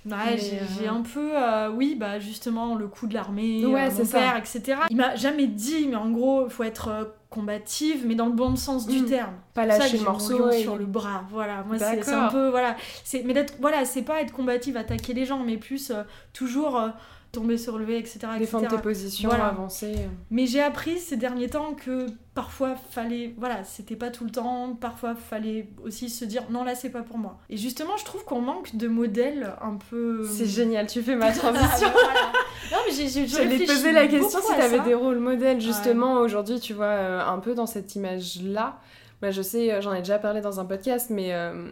[0.05, 3.65] Ouais, Mais, j'ai euh, j'ai un peu, euh, oui, bah justement, le coup de l'armée,
[3.65, 4.79] Ouais, euh, c'est mon père, etc.
[4.89, 8.55] Il m'a jamais dit, mais en gros, il faut être combative, mais dans le bon
[8.55, 9.05] sens du Mm.
[9.05, 9.33] terme.
[9.53, 11.25] Pas lâcher le morceau et- sur le bras.
[11.29, 15.13] Voilà, moi c'est un peu voilà, c'est mais d'être voilà, c'est pas être combative, attaquer
[15.13, 16.01] les gens, mais plus euh,
[16.33, 16.89] toujours euh,
[17.31, 18.19] tomber se relever, etc.
[18.39, 18.77] défendre etc.
[18.77, 19.47] tes positions, Voilà.
[19.47, 19.93] avancer.
[20.31, 24.73] Mais j'ai appris ces derniers temps que parfois fallait, voilà, c'était pas tout le temps,
[24.73, 27.37] parfois fallait aussi se dire non là c'est pas pour moi.
[27.49, 30.25] Et justement, je trouve qu'on manque de modèles un peu.
[30.27, 31.87] C'est génial, tu fais ma transition.
[31.87, 32.31] bah, voilà.
[32.71, 36.73] Non mais j'ai J'allais poser la question si t'avais des rôles modèles justement aujourd'hui, tu
[36.73, 38.79] vois, euh, un peu dans cette image-là.
[39.21, 41.69] Moi, je sais, euh, j'en ai déjà parlé dans un podcast, mais euh,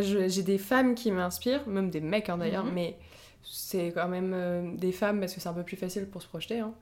[0.00, 2.72] j'ai des femmes qui m'inspirent, même des mecs hein, d'ailleurs, Mhm.
[2.74, 2.96] mais
[3.42, 6.28] c'est quand même euh, des femmes parce que c'est un peu plus facile pour se
[6.28, 6.60] projeter.
[6.60, 6.72] hein.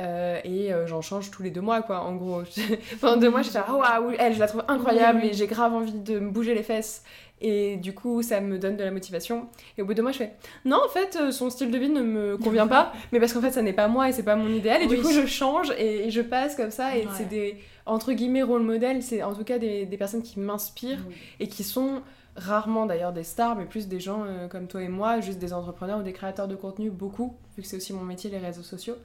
[0.00, 2.42] Euh, et euh, j'en change tous les deux mois, quoi, en gros.
[3.00, 5.72] Pendant deux mois, je fais Ah, waouh, elle, je la trouve incroyable et j'ai grave
[5.72, 7.04] envie de me bouger les fesses.
[7.40, 9.48] Et du coup, ça me donne de la motivation.
[9.76, 10.32] Et au bout de deux mois, je fais
[10.64, 13.52] Non, en fait, son style de vie ne me convient pas, mais parce qu'en fait,
[13.52, 14.82] ça n'est pas moi et c'est pas mon idéal.
[14.82, 16.96] Et du coup, je change et, je passe comme ça.
[16.96, 19.02] Et c'est des, entre guillemets, rôle modèles.
[19.02, 21.04] C'est en tout cas des, des personnes qui m'inspirent
[21.38, 22.02] et qui sont
[22.36, 26.00] rarement d'ailleurs des stars, mais plus des gens comme toi et moi, juste des entrepreneurs
[26.00, 28.96] ou des créateurs de contenu, beaucoup, vu que c'est aussi mon métier, les réseaux sociaux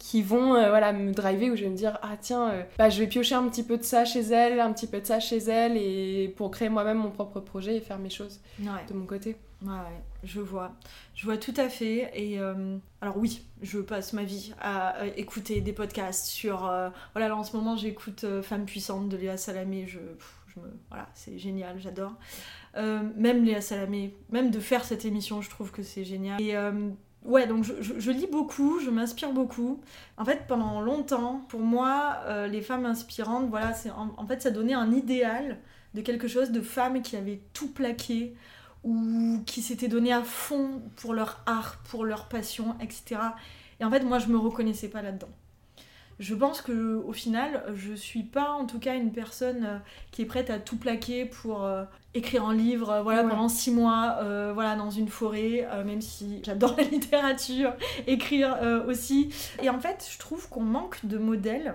[0.00, 2.88] qui vont euh, voilà me driver où je vais me dire ah tiens euh, bah,
[2.88, 5.20] je vais piocher un petit peu de ça chez elle un petit peu de ça
[5.20, 9.06] chez elle et pour créer moi-même mon propre projet et faire mes choses de mon
[9.06, 9.36] côté.
[9.62, 10.72] Ouais, ouais, je vois.
[11.14, 15.60] Je vois tout à fait et euh, alors oui je passe ma vie à écouter
[15.60, 16.60] des podcasts sur
[17.12, 19.98] voilà là en ce moment j'écoute Femme puissante de Léa Salamé je,
[20.88, 22.14] voilà c'est génial j'adore
[22.74, 26.54] même Léa Salamé même de faire cette émission je trouve que c'est génial et
[27.24, 29.80] Ouais, donc je, lis beaucoup, je m'inspire beaucoup.
[30.16, 34.50] En fait, pendant longtemps, pour moi, euh, les femmes inspirantes, voilà, c'est en, fait, ça
[34.50, 35.58] donnait un idéal
[35.92, 38.34] de quelque chose de femmes qui avaient tout plaqué
[38.84, 43.20] ou qui s'étaient données à fond pour leur art, pour leur passion, etc.
[43.80, 45.28] Et en fait, moi, je me reconnaissais pas là-dedans
[46.20, 49.78] je pense que au final, je suis pas en tout cas une personne euh,
[50.10, 53.70] qui est prête à tout plaquer pour euh, écrire un livre euh, voilà, pendant six
[53.70, 54.18] mois
[54.52, 57.72] voilà, dans une forêt, même si j'adore la littérature,
[58.06, 58.56] écrire
[58.86, 59.30] aussi.
[59.62, 61.74] Et en fait, je trouve qu'on manque de modèles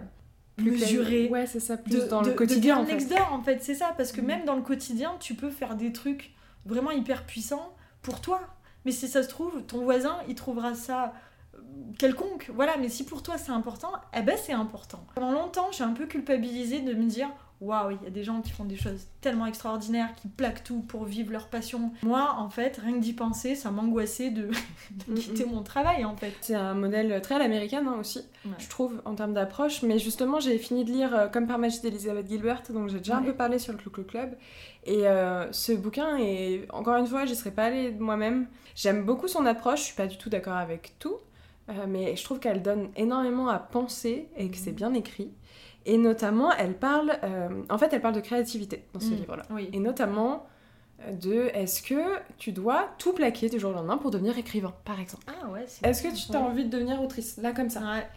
[0.59, 1.27] mesurés.
[1.29, 2.77] Ouais, c'est ça, plus dans le quotidien.
[2.77, 3.19] en fait.
[3.31, 4.25] en fait, c'est ça, parce que mm.
[4.25, 6.33] même dans le quotidien, tu peux faire des trucs
[6.67, 8.41] vraiment hyper puissants pour toi.
[8.85, 11.13] Mais si ça se trouve, ton voisin, il trouvera ça
[11.97, 15.05] quelconque, voilà, mais si pour toi c'est important, eh ben c'est important.
[15.15, 17.29] Pendant longtemps, j'ai un peu culpabilisé de me dire
[17.61, 20.81] waouh, il y a des gens qui font des choses tellement extraordinaires, qui plaquent tout
[20.81, 21.91] pour vivre leur passion.
[22.03, 24.49] Moi, en fait, rien que d'y penser, ça m'angoissait de,
[25.15, 26.33] quitter mon travail, en fait.
[26.41, 28.21] C'est un modèle très à l'américaine hein, aussi,
[28.57, 29.83] je trouve, en termes d'approche.
[29.83, 33.17] Mais justement, j'ai fini de lire euh, Comme par magie d'Elizabeth Gilbert, donc j'ai déjà
[33.17, 34.35] un peu parlé sur le Clou Club.
[34.83, 38.47] Et euh, ce bouquin, et encore une fois, j'y serais pas allée moi-même.
[38.75, 41.15] J'aime beaucoup son approche, je suis pas du tout d'accord avec tout.
[41.69, 44.75] Euh, mais je trouve qu'elle donne énormément à penser et que c'est mhm.
[44.75, 45.31] bien écrit.
[45.85, 49.15] Et notamment, elle parle, euh, en fait, elle parle de créativité dans ce mhm.
[49.15, 49.43] livre-là.
[49.73, 50.45] Et notamment
[51.01, 54.73] euh, de est-ce que tu dois tout plaquer du jour au lendemain pour devenir écrivain,
[54.83, 55.23] par exemple.
[55.27, 58.07] Ah ouais, Est-ce que tu as envie de devenir autrice, là, comme ça ouais.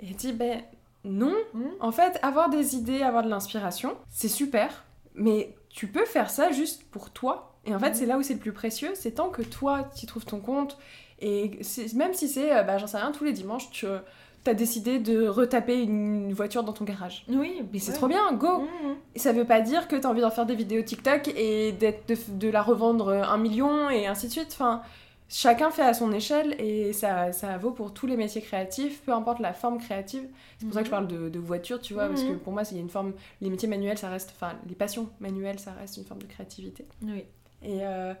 [0.00, 0.62] Et elle dit, ben
[1.04, 1.34] non.
[1.80, 6.50] En fait, avoir des idées, avoir de l'inspiration, c'est super, mais tu peux faire ça
[6.50, 7.58] juste pour toi.
[7.64, 10.06] Et en fait, c'est là où c'est le plus précieux, c'est tant que toi, tu
[10.06, 10.78] trouves ton compte
[11.20, 11.60] et
[11.94, 15.28] même si c'est, euh, bah, j'en sais rien, tous les dimanches, tu as décidé de
[15.28, 17.24] retaper une voiture dans ton garage.
[17.28, 17.62] Oui.
[17.72, 18.66] Mais c'est trop bien, go mmh.
[19.14, 21.72] Et ça veut pas dire que tu as envie d'en faire des vidéos TikTok et
[21.72, 21.92] de,
[22.38, 24.48] de, la revendre un million et ainsi de suite.
[24.52, 24.80] Enfin,
[25.28, 29.12] chacun fait à son échelle et ça, ça vaut pour tous les métiers créatifs, peu
[29.12, 30.26] importe la forme créative.
[30.58, 30.94] C'est pour ça que je mmh.
[30.94, 33.12] parle de, de voiture, tu vois, parce que pour moi, il y a une forme.
[33.42, 34.32] Les métiers manuels, ça reste.
[34.34, 36.86] Enfin, les passions manuelles, ça reste une forme de créativité.
[37.02, 37.24] Oui.
[37.62, 37.80] Et.
[37.82, 38.14] Euh,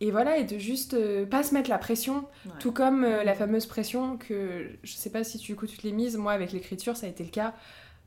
[0.00, 2.24] et voilà, et de juste euh, pas se mettre la pression,
[2.58, 5.92] tout comme euh, la fameuse pression que je sais pas si tu écoutes toutes les
[5.92, 7.54] mises, moi avec l'écriture ça a été le cas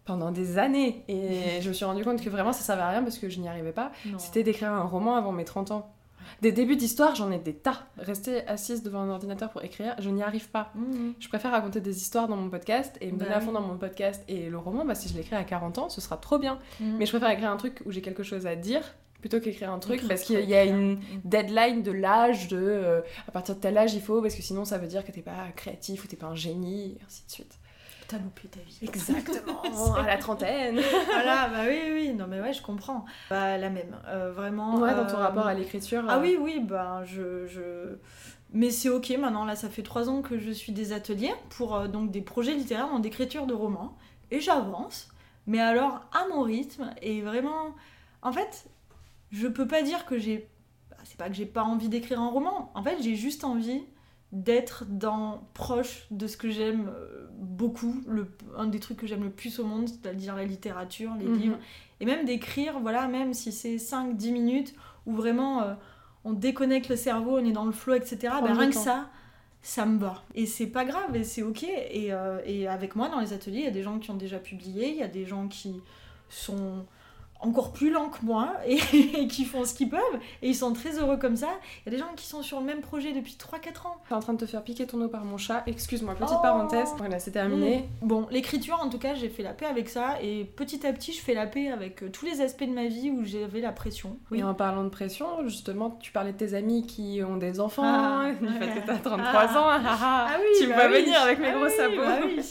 [0.06, 3.04] pendant des années et je me suis rendu compte que vraiment ça servait à rien
[3.04, 3.92] parce que je n'y arrivais pas.
[4.18, 5.94] C'était d'écrire un roman avant mes 30 ans.
[6.42, 7.88] Des débuts d'histoire, j'en ai des tas.
[7.98, 10.72] Rester assise devant un ordinateur pour écrire, je n'y arrive pas.
[10.76, 11.12] Mmh.
[11.20, 13.62] Je préfère raconter des histoires dans mon podcast et me donner bah à fond dans
[13.62, 14.24] mon podcast.
[14.28, 16.60] Et le roman, bah, si je l'écris à 40 ans, ce sera trop bien.
[16.80, 16.98] Mmh.
[16.98, 18.84] Mais je préfère écrire un truc où j'ai quelque chose à dire
[19.20, 23.32] plutôt qu'écrire un truc parce qu'il y a une deadline de l'âge de euh, à
[23.32, 25.48] partir de tel âge il faut parce que sinon ça veut dire que t'es pas
[25.56, 27.60] créatif ou t'es pas un génie et ainsi de suite.
[28.08, 28.80] T'as loupé ta vie.
[28.84, 30.80] Exactement à la trentaine.
[31.08, 33.06] Voilà bah oui oui non mais ouais je comprends.
[33.30, 36.60] Bah la même euh, vraiment ouais dans ton euh, rapport à l'écriture ah oui oui
[36.60, 37.98] bah je, je...
[38.54, 41.88] mais c'est ok maintenant là ça fait trois ans que je suis des ateliers pour
[41.90, 43.98] donc des projets littéraires en écriture de romans
[44.32, 45.10] et j'avance
[45.48, 47.74] mais alors à mon rythme et vraiment
[48.22, 48.70] en fait
[49.32, 50.50] je peux pas dire que j'ai.
[50.90, 52.72] Bah, c'est pas que j'ai pas envie d'écrire un roman.
[52.76, 53.82] En fait, j'ai juste envie
[54.32, 59.24] d'être dans proche de ce que j'aime euh, beaucoup, le, un des trucs que j'aime
[59.24, 61.38] le plus au monde, c'est-à-dire la littérature, les mhm.
[61.38, 61.58] livres,
[62.02, 65.74] et même d'écrire, voilà, même si c'est 5-10 minutes, où vraiment euh,
[66.26, 69.10] on déconnecte le cerveau, on est dans le flow, etc., ben, rien que ça,
[69.62, 70.24] ça me va.
[70.36, 73.60] Et c'est pas grave, et c'est ok, et, euh, et avec moi dans les ateliers,
[73.60, 75.82] il y a des gens qui ont déjà publié, il y a des gens qui
[76.28, 76.86] sont
[77.40, 80.00] encore plus lents que moi et, qui font ce qu'ils peuvent
[80.42, 81.50] et ils sont très heureux comme ça.
[81.86, 83.98] Il y a des gens qui sont sur le même projet depuis 3-4 ans.
[84.04, 86.42] Je suis en train de te faire piquer ton eau par mon chat, excuse-moi, petite
[86.42, 86.90] parenthèse.
[86.94, 86.98] Oh.
[86.98, 87.88] Voilà, c'est terminé.
[88.02, 88.08] Mmh.
[88.08, 91.14] Bon, l'écriture en tout cas, j'ai fait la paix avec ça et petit à petit,
[91.14, 93.72] je fais la paix avec euh, tous les aspects de ma vie où j'avais la
[93.72, 94.18] pression.
[94.32, 94.40] Oui.
[94.40, 97.84] Et en parlant de pression, justement, tu parlais de tes amis qui ont des enfants,
[97.86, 99.60] ah, du fait que t'as 33 ah.
[99.60, 101.98] ans, ah, oui, tu bah vas venir avec mes gros sabots.
[101.98, 102.42] Bah oui.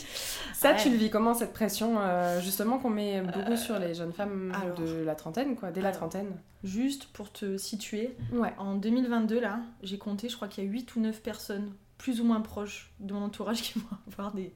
[0.56, 3.94] Ça, tu le vis comment cette pression, euh, justement, qu'on met beaucoup euh, sur les
[3.94, 6.30] jeunes femmes de la trentaine, quoi, dès la trentaine?
[6.64, 8.54] Juste pour te situer, ouais.
[8.58, 12.20] en 2022, là, j'ai compté, je crois qu'il y a 8 ou 9 personnes plus
[12.20, 14.54] ou moins proches de mon entourage qui vont avoir des,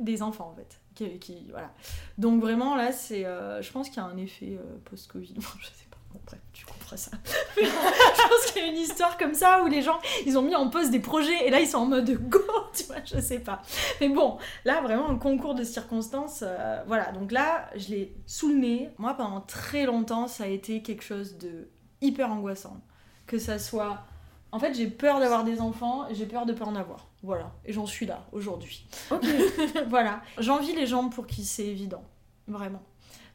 [0.00, 0.80] des enfants, en fait.
[1.20, 1.72] Qui, voilà.
[2.16, 5.34] Donc vraiment, là, c'est, euh, je pense qu'il y a un effet post-Covid.
[5.60, 7.10] je sais Bon, bref, tu comprends ça.
[7.56, 10.54] je pense qu'il y a une histoire comme ça où les gens, ils ont mis
[10.54, 12.40] en pause des projets et là, ils sont en mode go,
[12.74, 13.62] tu vois, je sais pas.
[14.00, 17.12] Mais bon, là, vraiment, un concours de circonstances, euh, voilà.
[17.12, 18.90] Donc là, je l'ai sous le nez.
[18.98, 21.68] Moi, pendant très longtemps, ça a été quelque chose de
[22.00, 22.76] hyper angoissant.
[23.26, 24.04] Que ça soit.
[24.50, 27.08] En fait, j'ai peur d'avoir des enfants et j'ai peur de pas en avoir.
[27.22, 27.52] Voilà.
[27.64, 28.86] Et j'en suis là, aujourd'hui.
[29.10, 29.24] Ok.
[29.88, 30.20] voilà.
[30.38, 32.04] J'envie les gens pour qui c'est évident.
[32.48, 32.82] Vraiment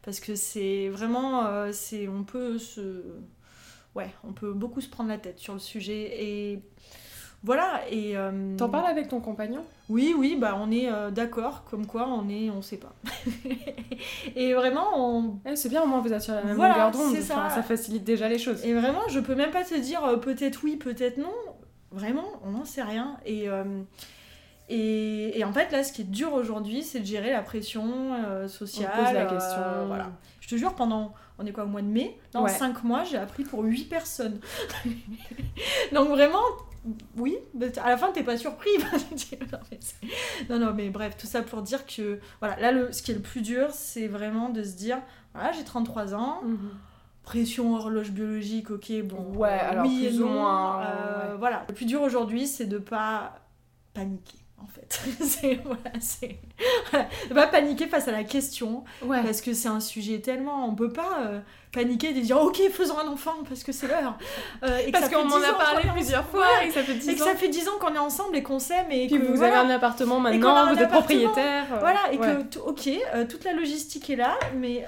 [0.03, 3.03] parce que c'est vraiment euh, c'est on peut se
[3.95, 6.61] ouais on peut beaucoup se prendre la tête sur le sujet et
[7.43, 9.63] voilà et euh, t'en parles avec ton compagnon?
[9.89, 12.95] Oui oui bah on est euh, d'accord comme quoi on est on sait pas.
[14.35, 17.15] Et vraiment on eh, c'est bien au moins vous êtes sur la même longueur d'onde.
[17.17, 17.49] ça.
[17.49, 18.65] ça facilite déjà les choses.
[18.65, 21.33] Et vraiment je peux même pas te dire peut-être oui peut-être non.
[21.91, 23.17] Vraiment on n'en sait rien.
[23.25, 23.47] Et
[24.69, 28.47] et, en fait, là, ce qui est dur aujourd'hui, c'est de gérer la pression euh,
[28.47, 28.91] sociale.
[28.93, 29.61] On pose la question.
[29.61, 30.11] Euh, voilà.
[30.41, 32.19] Je te jure, pendant, on est quoi, au mois de mai?
[32.33, 34.39] Dans 5 mois, j'ai appris pour 8 personnes.
[35.93, 36.41] Donc vraiment,
[37.15, 37.37] oui,
[37.81, 38.69] à la fin, t'es pas surpris.
[40.49, 43.15] non, non, mais bref, tout ça pour dire que, voilà, là, le, ce qui est
[43.15, 44.97] le plus dur, c'est vraiment de se dire,
[45.33, 46.41] voilà, j'ai 33 ans.
[46.43, 46.57] Mhm.
[47.23, 51.35] pression horloge biologique, ok, bon, ouais, alors oui plus ou moins.
[51.39, 53.39] Voilà, le plus dur aujourd'hui, c'est de pas
[53.93, 55.01] paniquer en fait.
[55.21, 56.39] c'est voilà, c'est
[57.33, 61.25] pas paniquer face à la question parce que c'est un sujet tellement on peut pas
[61.25, 61.39] euh,
[61.71, 64.17] paniquer et dire ok faisons un enfant parce que c'est l'heure.
[64.63, 67.15] Euh, parce qu'on m'en a parlé plusieurs fois et que ça fait 10 ans et
[67.15, 69.43] que ça fait 10 ans qu'on est ensemble et qu'on s'aime et puis que vous
[69.43, 71.65] avez un appartement maintenant vous êtes propriétaire.
[71.73, 72.89] Euh, voilà et que ok
[73.29, 74.85] toute la logistique est là mais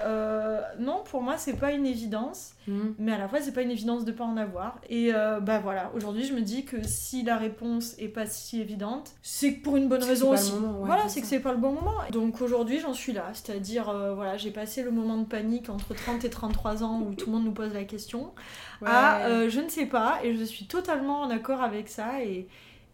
[0.79, 2.53] non pour moi c'est pas une évidence.
[2.67, 2.89] Mm.
[2.99, 4.79] mais à la fois c'est pas une évidence de pas en avoir.
[4.89, 5.11] Et
[5.41, 5.91] bah voilà.
[5.95, 9.87] Aujourd'hui je me dis que si la réponse est pas si évidente c'est pour une
[9.87, 10.53] bonne raison aussi.
[10.83, 11.95] voilà c'est que c'est pas le bon moment.
[12.11, 13.25] Donc aujourd'hui j'en suis là.
[13.33, 17.01] C'est à dire voilà j'ai passé le moment de panique entre 30 et 33 ans
[17.01, 18.33] où tout le monde nous pose la question,
[18.85, 22.47] à euh, je ne sais pas, et je suis totalement en accord avec ça et,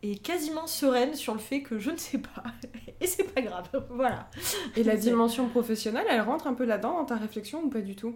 [0.04, 2.44] et quasiment sereine sur le fait que je ne sais pas.
[3.02, 4.30] et c'est pas grave, voilà.
[4.76, 7.96] Et la dimension professionnelle, elle rentre un peu là-dedans dans ta réflexion ou pas du
[7.96, 8.16] tout?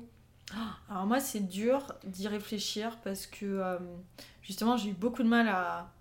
[0.89, 3.77] Alors moi, c'est dur d'y réfléchir parce que euh,
[4.41, 5.91] justement, j'ai eu beaucoup de mal à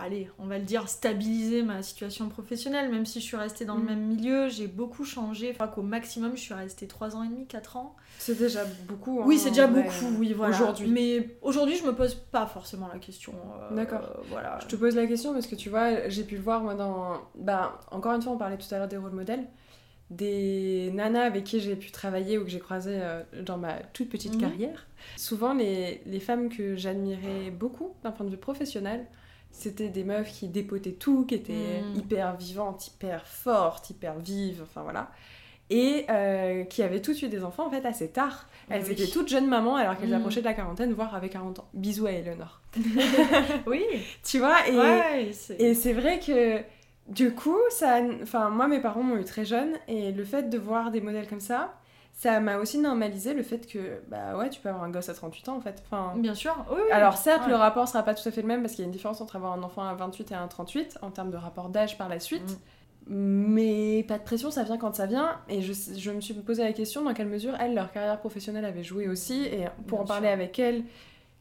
[0.00, 3.76] allez, on va le dire, stabiliser ma situation professionnelle, même si je suis restée dans
[3.76, 3.86] le mm.
[3.86, 5.50] même milieu, j'ai beaucoup changé.
[5.52, 7.96] Enfin, qu'au maximum, je suis restée 3 ans et demi, 4 ans.
[8.18, 9.20] C'est déjà beaucoup.
[9.20, 10.54] Hein, oui, c'est déjà beaucoup, oui, voilà.
[10.54, 10.88] Aujourd'hui.
[10.88, 13.32] Mais aujourd'hui, je me pose pas forcément la question.
[13.70, 14.22] Euh, D'accord.
[14.28, 14.58] voilà.
[14.62, 17.20] Je te pose la question parce que tu vois, j'ai pu le voir, moi, dans.
[17.36, 19.46] Bah, encore une fois, on parlait tout à l'heure des rôles modèles.
[20.10, 24.08] Des nanas avec qui j'ai pu travailler ou que j'ai croisé euh, dans ma toute
[24.08, 24.40] petite mhm.
[24.40, 24.86] carrière.
[25.16, 29.06] Souvent, les, les femmes que j'admirais beaucoup d'un point de vue professionnel,
[29.52, 31.96] c'était des meufs qui dépotaient tout, qui étaient mm.
[31.96, 35.10] hyper vivantes, hyper fortes, hyper vives, enfin voilà.
[35.68, 38.48] Et euh, qui avaient toutes eu des enfants en fait assez tard.
[38.68, 40.14] Elles étaient toutes jeunes mamans alors qu'elles mm.
[40.14, 41.68] approchaient de la quarantaine, voire avec 40 ans.
[41.74, 42.60] Bisous à Eleanor.
[43.66, 43.84] oui.
[44.24, 46.60] Tu vois, et, et c'est vrai que
[47.08, 50.58] du coup, ça, enfin moi mes parents m'ont eu très jeune et le fait de
[50.58, 51.79] voir des modèles comme ça,
[52.20, 55.14] ça m'a aussi normalisé le fait que bah ouais tu peux avoir un gosse à
[55.14, 55.82] 38 ans en fait.
[55.86, 58.60] Enfin bien sûr oui, alors certes le rapport sera pas tout à fait le même
[58.60, 60.98] parce qu'il y a une différence entre avoir un enfant à 28 et un 38
[61.00, 62.58] en termes de rapport d'âge par la suite.
[63.06, 63.14] Mm.
[63.14, 65.40] mais pas de pression ça vient quand ça vient.
[65.48, 68.66] Et je, je, me suis posé la question dans quelle mesure elles leur carrière professionnelle
[68.66, 69.44] avait joué aussi.
[69.46, 70.84] Et pour en parler avec elles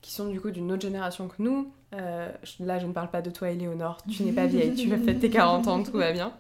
[0.02, 3.22] qui sont du coup d'une autre génération que nous euh, là je ne parle pas
[3.22, 6.12] de toi Éléonore tu n'es pas vieille tu as fait tes 40 ans tout va
[6.12, 6.34] bien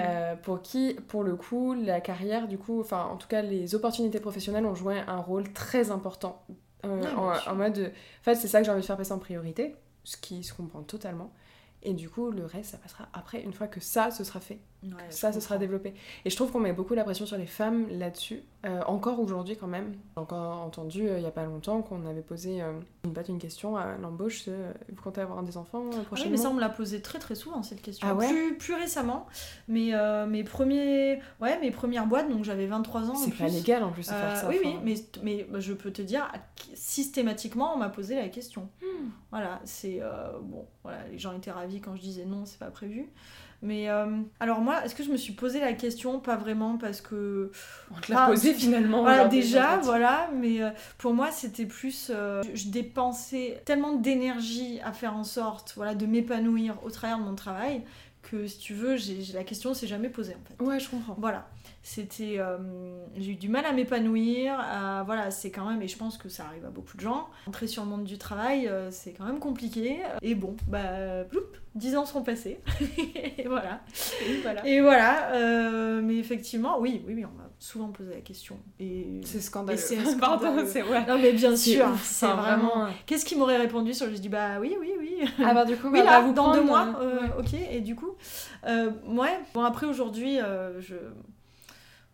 [0.00, 3.74] euh, pour qui, pour le coup, la carrière, du coup, enfin, en tout cas, les
[3.74, 6.44] opportunités professionnelles ont joué un rôle très important.
[6.84, 7.02] Euh,
[7.46, 7.92] en, mode.
[8.20, 10.54] En fait, c'est ça que j'ai envie de faire passer en priorité, ce qui se
[10.54, 11.32] comprend totalement.
[11.82, 14.58] Et du coup, le reste, ça passera après, une fois que ça, ce sera fait.
[14.84, 15.92] Ouais, ça, ce sera développé.
[16.24, 19.56] Et je trouve qu'on met beaucoup la pression sur les femmes là-dessus, Euh, encore aujourd'hui
[19.56, 19.92] quand même.
[20.16, 22.72] J'ai encore entendu euh, il y a pas longtemps qu'on avait posé euh,
[23.04, 26.36] une, question à l'embauche, euh, vous comptez avoir des enfants euh, Ah oui, prochainement mais
[26.38, 28.06] ça, on me l'a posé très très souvent cette question.
[28.10, 29.26] Ah ouais plus, plus récemment.
[29.68, 31.20] Mais euh, mes, premiers...
[31.40, 33.14] ouais, mes premières boîtes, donc j'avais 23 ans.
[33.14, 33.54] C'est pas plus.
[33.54, 34.48] légal en plus de faire Euh, ça.
[34.48, 36.30] oui, oui, mais, mais je peux te dire,
[36.74, 38.68] systématiquement, on m'a posé la question.
[38.82, 39.08] Hmm.
[39.30, 39.98] Voilà, c'est.
[40.00, 43.08] euh, bon, voilà, les gens étaient ravis quand je disais non, c'est pas prévu.
[43.60, 44.06] Mais euh,
[44.38, 47.50] alors, moi, est-ce que je me suis posé la question Pas vraiment, parce que.
[47.90, 49.02] On te l'a Ah, posé finalement.
[49.02, 52.10] Voilà, déjà, voilà, mais euh, pour moi, c'était plus.
[52.14, 57.18] euh, je, je dépensais tellement d'énergie à faire en sorte voilà, de m'épanouir au travers
[57.18, 57.82] de mon travail
[58.22, 60.62] que, si tu veux, j'ai j'ai- la question s'est jamais posée en fait.
[60.64, 61.16] Ouais, je comprends.
[61.18, 61.48] Voilà,
[61.88, 62.58] c'était, euh,
[63.16, 64.58] j'ai eu du mal à m'épanouir.
[64.60, 67.28] à- voilà, c'est quand même, et je pense que ça arrive à beaucoup de gens.
[67.46, 70.00] Entrer sur le monde du travail, euh, c'est quand même compliqué.
[70.20, 71.40] Et bon, bah, ploup,
[71.74, 72.60] 10 ans sont passés.
[73.38, 73.80] et voilà.
[74.26, 74.66] Et voilà.
[74.68, 75.32] Et voilà.
[75.32, 78.58] euh, mais effectivement, oui, oui, oui, on m'a souvent posé la question.
[78.78, 79.78] Et C'est scandaleux.
[79.78, 80.68] C'est Pardon, scandaleux.
[80.68, 81.06] c'est ouais.
[81.06, 82.86] non, mais bien sûr, c'est vraiment.
[83.06, 85.20] Qu'est-ce qu'il m'aurait répondu sur Je dis bah oui, oui, oui.
[85.42, 87.30] Ah bah du coup, Oui, bah, là, vous dans deux mois, ouais.
[87.38, 87.54] ok.
[87.70, 88.14] Et du coup,
[88.66, 90.38] ouais, bon, après aujourd'hui,
[90.80, 90.94] je.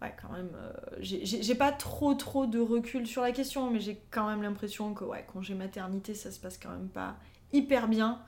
[0.05, 4.01] Ouais, quand même, euh, j'ai- pas trop trop de recul sur la question, mais j'ai
[4.11, 7.15] quand même l'impression que, ouais, congé maternité, ça se passe quand même pas
[7.53, 8.21] hyper bien.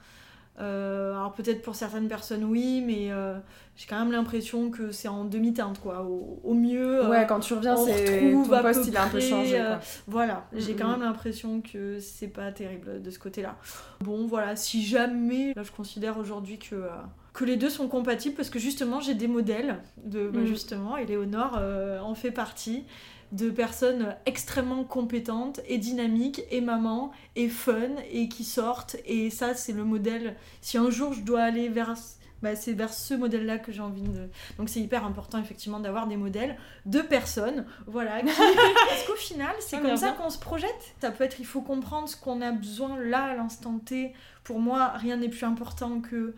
[0.58, 3.38] Euh, alors peut-être pour certaines personnes, oui, mais euh,
[3.76, 6.02] j'ai quand même l'impression que c'est en demi-teinte, quoi.
[6.04, 8.04] Au, au mieux, euh, Ouais, quand tu reviens, c'est
[8.44, 9.58] ton à poste, peu il a un peu changé.
[9.58, 9.80] quoi.
[10.06, 13.56] voilà, j'ai quand même l'impression que c'est pas terrible de ce côté-là.
[14.00, 16.88] Bon, voilà, si jamais, là je considère aujourd'hui que,
[17.36, 20.46] que les deux sont compatibles parce que justement j'ai des modèles de, bah, Mhm.
[20.46, 22.84] justement, et Léonore euh, en fait partie,
[23.32, 29.54] de personnes extrêmement compétentes et dynamiques et maman et fun et qui sortent et ça
[29.54, 30.36] c'est le modèle.
[30.60, 31.94] Si un jour je dois aller vers
[32.42, 34.28] bah, c'est vers ce modèle-là que j'ai envie de.
[34.58, 38.20] Donc c'est hyper important effectivement d'avoir des modèles de personnes, voilà.
[38.20, 38.26] qui-
[38.88, 40.94] Parce qu'au final, c'est Ah, comme ça qu'on se projette.
[41.00, 44.12] Ça peut être, il faut comprendre ce qu'on a besoin là à l'instant T.
[44.44, 46.34] Pour moi, rien n'est plus important que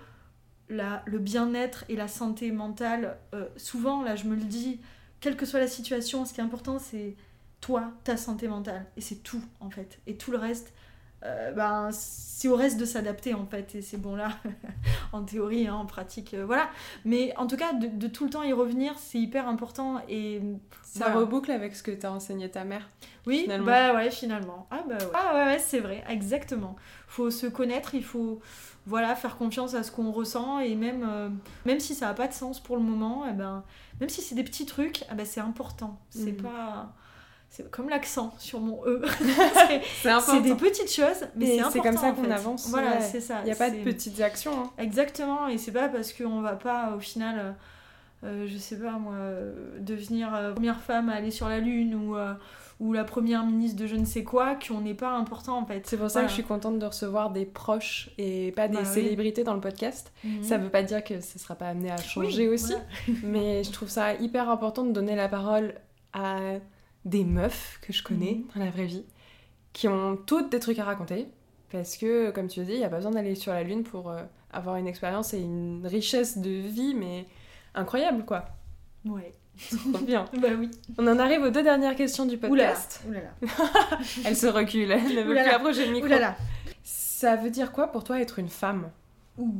[0.68, 3.18] le bien-être et la santé mentale.
[3.34, 4.80] Euh, souvent, là, je me le dis,
[5.20, 7.16] quelle que soit la situation, ce qui est important, c'est
[7.60, 8.86] toi, ta santé mentale.
[8.96, 9.98] Et c'est tout, en fait.
[10.06, 10.72] Et tout le reste,
[11.24, 13.74] euh, ben, c'est au reste de s'adapter, en fait.
[13.74, 14.30] Et c'est bon, là,
[15.12, 16.68] en théorie, hein, en pratique, euh, voilà.
[17.04, 20.00] Mais en tout cas, de, de tout le temps y revenir, c'est hyper important.
[20.08, 20.40] Et
[20.82, 21.20] Ça voilà.
[21.20, 22.88] reboucle avec ce que t'as enseigné ta mère.
[23.26, 23.66] Oui, finalement.
[23.66, 24.66] bah ouais, finalement.
[24.70, 26.76] Ah bah ouais, ah ouais, ouais, c'est vrai, exactement.
[27.08, 28.40] Faut se connaître, il faut
[28.86, 31.28] voilà, faire confiance à ce qu'on ressent et même, euh,
[31.66, 33.62] même si ça n'a pas de sens pour le moment, eh ben,
[34.00, 35.98] même si c'est des petits trucs, eh ben, c'est important.
[36.08, 36.42] C'est Mhm.
[36.42, 36.94] pas...
[37.50, 39.02] C'est comme l'accent sur mon E.
[40.02, 42.30] C'est des petites choses, mais c'est comme ça en qu'on fait.
[42.32, 43.00] avance, Voilà, ouais.
[43.00, 43.38] c'est ça.
[43.42, 44.52] Il n'y a pas de petites actions.
[44.64, 44.70] hein.
[44.78, 47.52] Exactement, et c'est pas parce qu'on va pas au final, euh,
[48.24, 51.94] euh, je sais pas moi, euh, devenir euh, première femme à aller sur la Lune
[51.94, 52.34] ou, euh,
[52.80, 55.82] ou la première ministre de je ne sais quoi qu'on n'est pas important en fait.
[55.86, 56.26] C'est pour ça Voilà.
[56.26, 58.92] que je suis contente de recevoir des proches et pas des Bah oui.
[58.94, 60.12] célébrités dans le podcast.
[60.22, 60.44] Mhm.
[60.44, 63.20] Ça veut pas dire que ce sera pas amené à changer Oui, aussi, voilà.
[63.24, 65.74] mais je trouve ça hyper important de donner la parole
[66.12, 66.38] à
[67.08, 68.44] des meufs que je connais Mhm.
[68.54, 69.04] dans la vraie vie,
[69.72, 71.26] qui ont toutes des trucs à raconter,
[71.72, 74.10] parce que, comme tu dis, il n'y a pas besoin d'aller sur la Lune pour
[74.10, 77.26] euh, avoir une expérience et une richesse de vie, mais
[77.74, 78.46] incroyable, quoi.
[79.04, 79.32] Ouais.
[79.92, 80.24] Trop bien.
[80.40, 80.70] Bah oui.
[80.98, 82.72] On en arrive aux deux dernières questions du Oulala.
[82.72, 83.02] podcast.
[83.08, 83.30] Oulala.
[84.24, 85.44] Elle se recule, elle ne veut Oulala.
[85.48, 86.06] plus approcher le micro.
[86.06, 86.36] Oulala.
[86.84, 88.88] Ça veut dire quoi pour toi être une femme?
[89.36, 89.54] Ouh.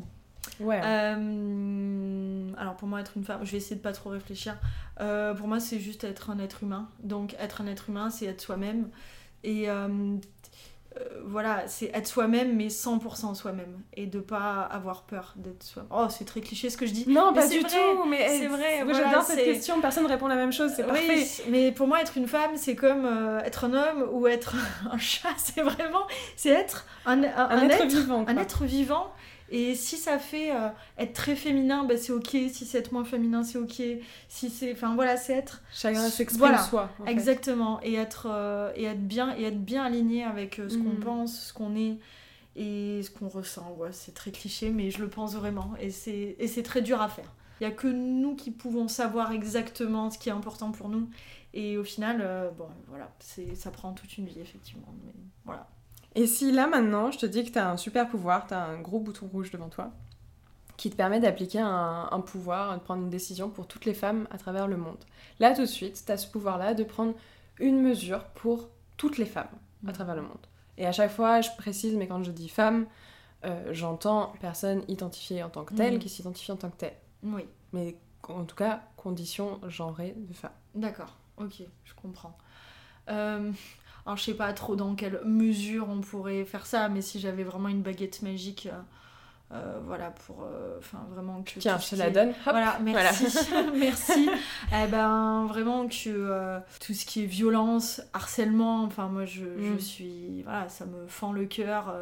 [0.61, 0.81] Ouais.
[0.85, 2.18] Euh,
[2.57, 4.57] alors pour moi être une femme, je vais essayer de pas trop réfléchir.
[5.01, 6.89] Euh, pour moi c'est juste être un être humain.
[7.03, 8.89] Donc être un être humain c'est être soi-même.
[9.45, 10.17] Et euh,
[10.97, 13.81] euh, voilà, c'est être soi-même mais 100% soi-même.
[13.95, 17.05] Et de pas avoir peur d'être soi Oh c'est très cliché ce que je dis.
[17.09, 20.07] non, mais pas du vrai, tout, mais c'est vrai, Moi, voilà, j'adore cette question, personne
[20.07, 21.27] répond la même chose, c'est Oui, parfait.
[21.51, 24.57] mais pour moi être une femme c'est comme euh, être un homme ou être
[24.91, 25.29] un chat.
[25.37, 26.07] C'est vraiment,
[26.37, 28.25] c'est être un, un- Un, un être, vivant.
[28.27, 29.13] un être vivant.
[29.51, 32.29] Et si ça fait euh, être très féminin, bah, c'est ok.
[32.29, 33.81] Si c'est être moins féminin, c'est ok.
[34.29, 36.91] Si c'est, enfin voilà, c'est être Chacun s'exprime Voilà, soi.
[37.01, 37.11] en fait.
[37.13, 40.91] exactement et être euh, et être bien et être bien aligné avec euh, ce qu'on
[40.91, 41.01] Mhm.
[41.01, 41.97] pense, ce qu'on est
[42.57, 43.75] et ce qu'on ressent.
[43.79, 45.73] Ouais, c'est très cliché, mais je le pense vraiment.
[45.81, 47.33] Et c'est et c'est très dur à faire.
[47.61, 51.09] Il y a que nous qui pouvons savoir exactement ce qui est important pour nous.
[51.55, 53.11] Et au final, bon, voilà,
[53.55, 54.95] ça prend toute une vie effectivement.
[55.05, 55.13] Mais
[55.45, 55.67] voilà.
[56.15, 58.99] Et si là maintenant, je te dis que t'as un super pouvoir, t'as un gros
[59.01, 59.93] bouton rouge devant toi,
[60.77, 64.27] qui te permet d'appliquer un, un pouvoir, de prendre une décision pour toutes les femmes
[64.31, 64.99] à travers le monde.
[65.39, 67.15] Là tout de suite, t'as ce pouvoir-là de prendre
[67.59, 69.49] une mesure pour toutes les femmes
[69.85, 69.93] à Mhm.
[69.93, 70.47] travers le monde.
[70.77, 72.87] Et à chaque fois, je précise, mais quand je dis femme,
[73.45, 75.99] euh, j'entends personne identifiée en tant que telle Mhm.
[76.01, 76.97] qui s'identifie en tant que telle.
[77.23, 77.45] Oui.
[77.73, 77.97] Mais
[78.29, 80.53] en tout cas, condition genrée de femme.
[80.75, 82.37] D'accord, ok, je comprends.
[83.09, 83.53] Euh,
[84.09, 87.45] alors, je sais pas trop dans quelle mesure on pourrait faire ça, mais si j'avais
[87.45, 88.69] vraiment une baguette magique.
[88.73, 88.79] euh,
[89.53, 90.43] euh, voilà, pour.
[90.43, 91.59] euh, Enfin, vraiment que.
[91.59, 92.29] Tiens, je te la est- donne.
[92.29, 92.37] Hop.
[92.51, 93.25] Voilà, merci.
[93.79, 94.29] merci.
[94.73, 99.79] Eh ben, vraiment que tout ce qui est violence, harcèlement, enfin, moi, je, je Mm.
[99.81, 100.43] suis.
[100.43, 101.95] Voilà, ça me fend le cœur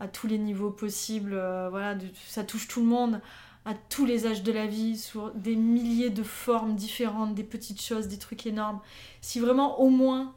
[0.00, 1.30] à tous les niveaux possibles.
[1.70, 3.20] voilà, de- ça touche tout le monde,
[3.66, 7.80] à tous les âges de la vie, sur des milliers de formes différentes, des petites
[7.82, 8.80] choses, des trucs énormes.
[9.20, 10.32] Si vraiment, au moins.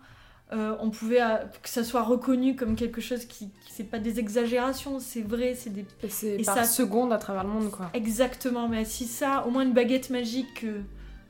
[0.51, 3.97] Euh, on pouvait euh, que ça soit reconnu comme quelque chose qui, qui c'est pas
[3.97, 7.71] des exagérations c'est vrai c'est des Et c'est par ça- seconde à travers le monde,
[7.71, 7.89] quoi.
[7.93, 10.81] Exactement, mais si ça, au moins une baguette magique, que,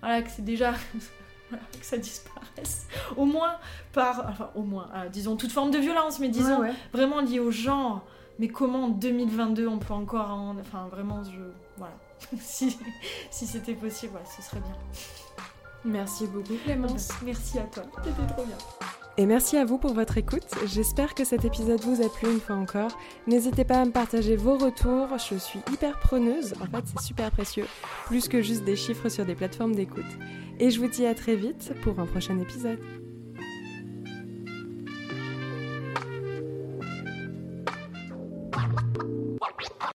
[0.01, 0.73] voilà, que c'est déjà.
[1.51, 2.87] que ça disparaisse.
[3.15, 3.55] Au moins
[3.93, 4.25] par.
[4.29, 6.73] Enfin, au moins, euh, disons toute forme de violence, mais disons Ouais, ouais.
[6.91, 8.03] vraiment liée au genre.
[8.39, 10.31] Mais comment en 2022 on peut encore.
[10.31, 11.39] en- Enfin, vraiment, je.
[11.77, 11.93] Voilà.
[12.41, 12.77] si
[13.29, 14.75] si c'était possible, voilà, ce serait bien.
[15.85, 17.09] Merci beaucoup, Clémence.
[17.23, 18.57] Merci à toi, c'était trop bien.
[19.17, 20.47] Et merci à vous pour votre écoute.
[20.65, 22.97] J'espère que cet épisode vous a plu une fois encore.
[23.27, 25.07] N'hésitez pas à me partager vos retours.
[25.19, 26.53] Je suis hyper preneuse.
[26.59, 27.65] En fait, c'est super précieux.
[28.07, 30.03] Plus que juste des chiffres sur des plateformes d'écoute.
[30.59, 32.79] Et je vous dis à très vite pour un prochain épisode.